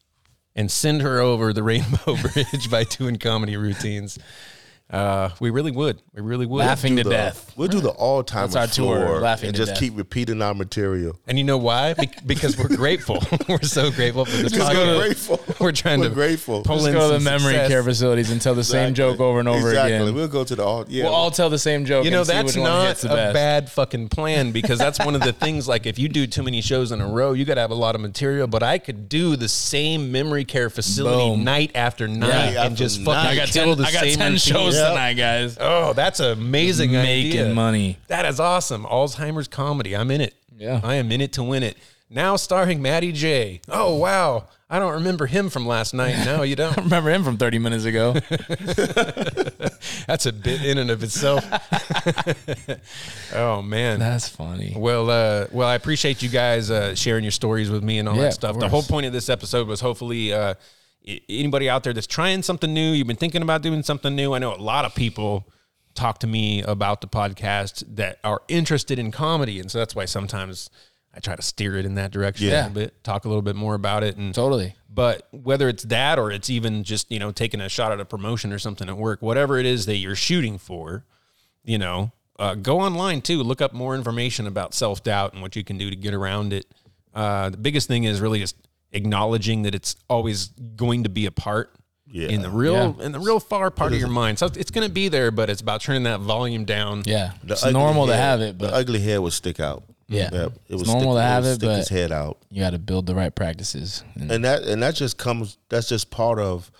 [0.54, 4.18] and send her over the Rainbow Bridge by doing comedy routines.
[4.88, 6.00] Uh, we really would.
[6.14, 6.60] We really would.
[6.60, 7.52] Laughing do to the- death.
[7.56, 9.42] We'll do the all time That's our tour, Laughing to death.
[9.42, 9.80] and to just Death.
[9.80, 11.18] keep repeating our material.
[11.26, 11.94] And you know why?
[11.94, 13.20] Be- because we're grateful.
[13.48, 14.74] we're so grateful for this Because podcast.
[14.96, 15.40] we're grateful.
[15.58, 16.62] We're trying We're to grateful.
[16.62, 17.68] pull Let's in go to the memory success.
[17.68, 19.94] care facilities and tell the same joke over and over exactly.
[19.96, 20.14] again.
[20.14, 20.84] We'll go to the all.
[20.86, 22.04] Yeah, We'll all tell the same joke.
[22.04, 23.34] You know, and that's which not a best.
[23.34, 25.66] bad fucking plan because that's one of the things.
[25.66, 27.74] Like, if you do too many shows in a row, you got to have a
[27.76, 28.46] lot of material.
[28.46, 31.42] But I could do the same memory care facility Boom.
[31.44, 33.78] night after night Night and after just fucking I got kill ten.
[33.78, 34.88] the I got same ten shows Yep.
[34.90, 35.56] tonight, guys.
[35.60, 37.54] Oh, that's an amazing Making idea.
[37.54, 37.98] money.
[38.08, 38.84] That is awesome.
[38.84, 39.96] Alzheimer's comedy.
[39.96, 40.34] I'm in it.
[40.58, 40.80] Yeah.
[40.82, 41.76] I am in it to win it.
[42.08, 43.60] Now starring Matty J.
[43.68, 44.44] Oh wow.
[44.68, 46.24] I don't remember him from last night.
[46.24, 46.76] No, you don't.
[46.78, 48.14] I Remember him from 30 minutes ago?
[50.08, 51.44] That's a bit in and of itself.
[53.34, 53.98] oh man.
[53.98, 54.74] That's funny.
[54.76, 58.16] Well, uh, well, I appreciate you guys uh, sharing your stories with me and all
[58.16, 58.58] Yeah, that stuff.
[58.58, 60.54] The whole point of this episode was hopefully uh,
[61.06, 64.34] anybody out there that's trying something new, you've been thinking about doing something new.
[64.34, 65.46] I know a lot of people
[65.94, 70.04] talk to me about the podcast that are interested in comedy, and so that's why
[70.04, 70.68] sometimes
[71.14, 73.56] I try to steer it in that direction a little bit, talk a little bit
[73.56, 74.74] more about it, and Totally.
[74.92, 78.04] but whether it's that or it's even just you know taking a shot at a
[78.04, 81.04] promotion or something at work, whatever it is that you're shooting for,
[81.64, 83.42] you know, uh, go online too.
[83.42, 86.52] Look up more information about self doubt and what you can do to get around
[86.52, 86.66] it.
[87.14, 88.56] Uh, the biggest thing is really just
[88.96, 91.72] acknowledging that it's always going to be a part
[92.10, 92.28] Yeah.
[92.28, 93.04] in the real Yeah.
[93.06, 94.38] in the real far part of your mind.
[94.38, 97.02] So it's going to be there, but it's about turning that volume down.
[97.06, 97.32] Yeah.
[97.44, 99.84] The it's ugly normal to head- have it, the but ugly hair would stick out.
[100.08, 100.28] Yeah.
[100.32, 102.38] it It's was normal to have it, stick his head out.
[102.50, 104.02] you got to build the right practices.
[104.14, 106.70] And and that and that just comes that's just part of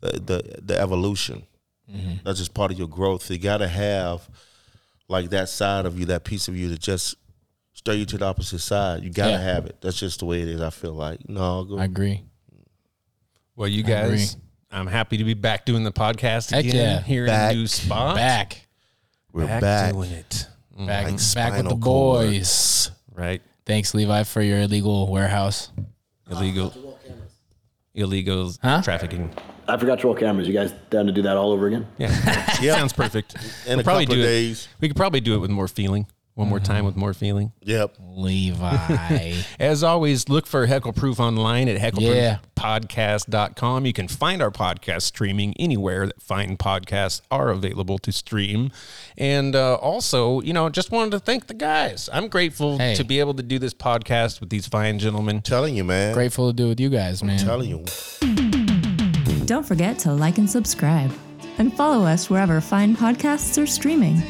[0.00, 1.44] the the, the evolution
[1.92, 2.12] Mm-hmm.
[2.24, 4.26] that's just part of your growth you got to have
[5.06, 7.14] like that side of you that piece of you that just
[7.84, 9.38] stir you to the opposite side you got to Yeah.
[9.42, 12.22] have it that's just the way it is i feel like no go, I agree.
[13.56, 14.16] Well, you I agree.
[14.16, 14.36] guys,
[14.72, 17.00] I'm happy to be back doing the podcast Heck again yeah.
[17.02, 17.52] here Back.
[17.52, 18.16] in a new spot.
[18.16, 18.66] Back.
[19.32, 20.46] we're back, doing it.
[20.76, 22.90] Back, Like back with the spinal boys.
[23.14, 23.42] Right.
[23.64, 25.70] Thanks, Levi, for your illegal warehouse.
[26.28, 26.74] Illegal.
[27.94, 28.82] Illegal Huh?
[28.82, 29.30] trafficking.
[29.68, 30.48] I forgot to roll cameras.
[30.48, 31.86] You guys down to do that all over again?
[31.98, 32.56] Yeah.
[32.60, 32.74] Yeah.
[32.76, 33.34] Sounds perfect.
[33.66, 34.30] in We'll a probably couple do of it.
[34.30, 36.06] days We could probably do it with more feeling.
[36.34, 37.52] One more time with more feeling.
[37.62, 37.94] Yep.
[38.00, 39.34] Levi.
[39.60, 42.38] As always, look for Heckleproof online at Yeah.
[42.56, 43.86] heckleproofpodcast.com.
[43.86, 48.72] You can find our podcast streaming anywhere that fine podcasts are available to stream.
[49.16, 52.10] And uh, also, you know, just wanted to thank the guys.
[52.12, 52.96] I'm grateful Hey.
[52.96, 55.40] to be able to do this podcast with these fine gentlemen.
[55.40, 56.14] Telling you, man.
[56.14, 57.38] Grateful to do it with you guys, man.
[57.38, 57.84] Telling you.
[59.46, 61.12] Don't forget to like and subscribe,
[61.58, 64.20] and follow us wherever fine podcasts are streaming.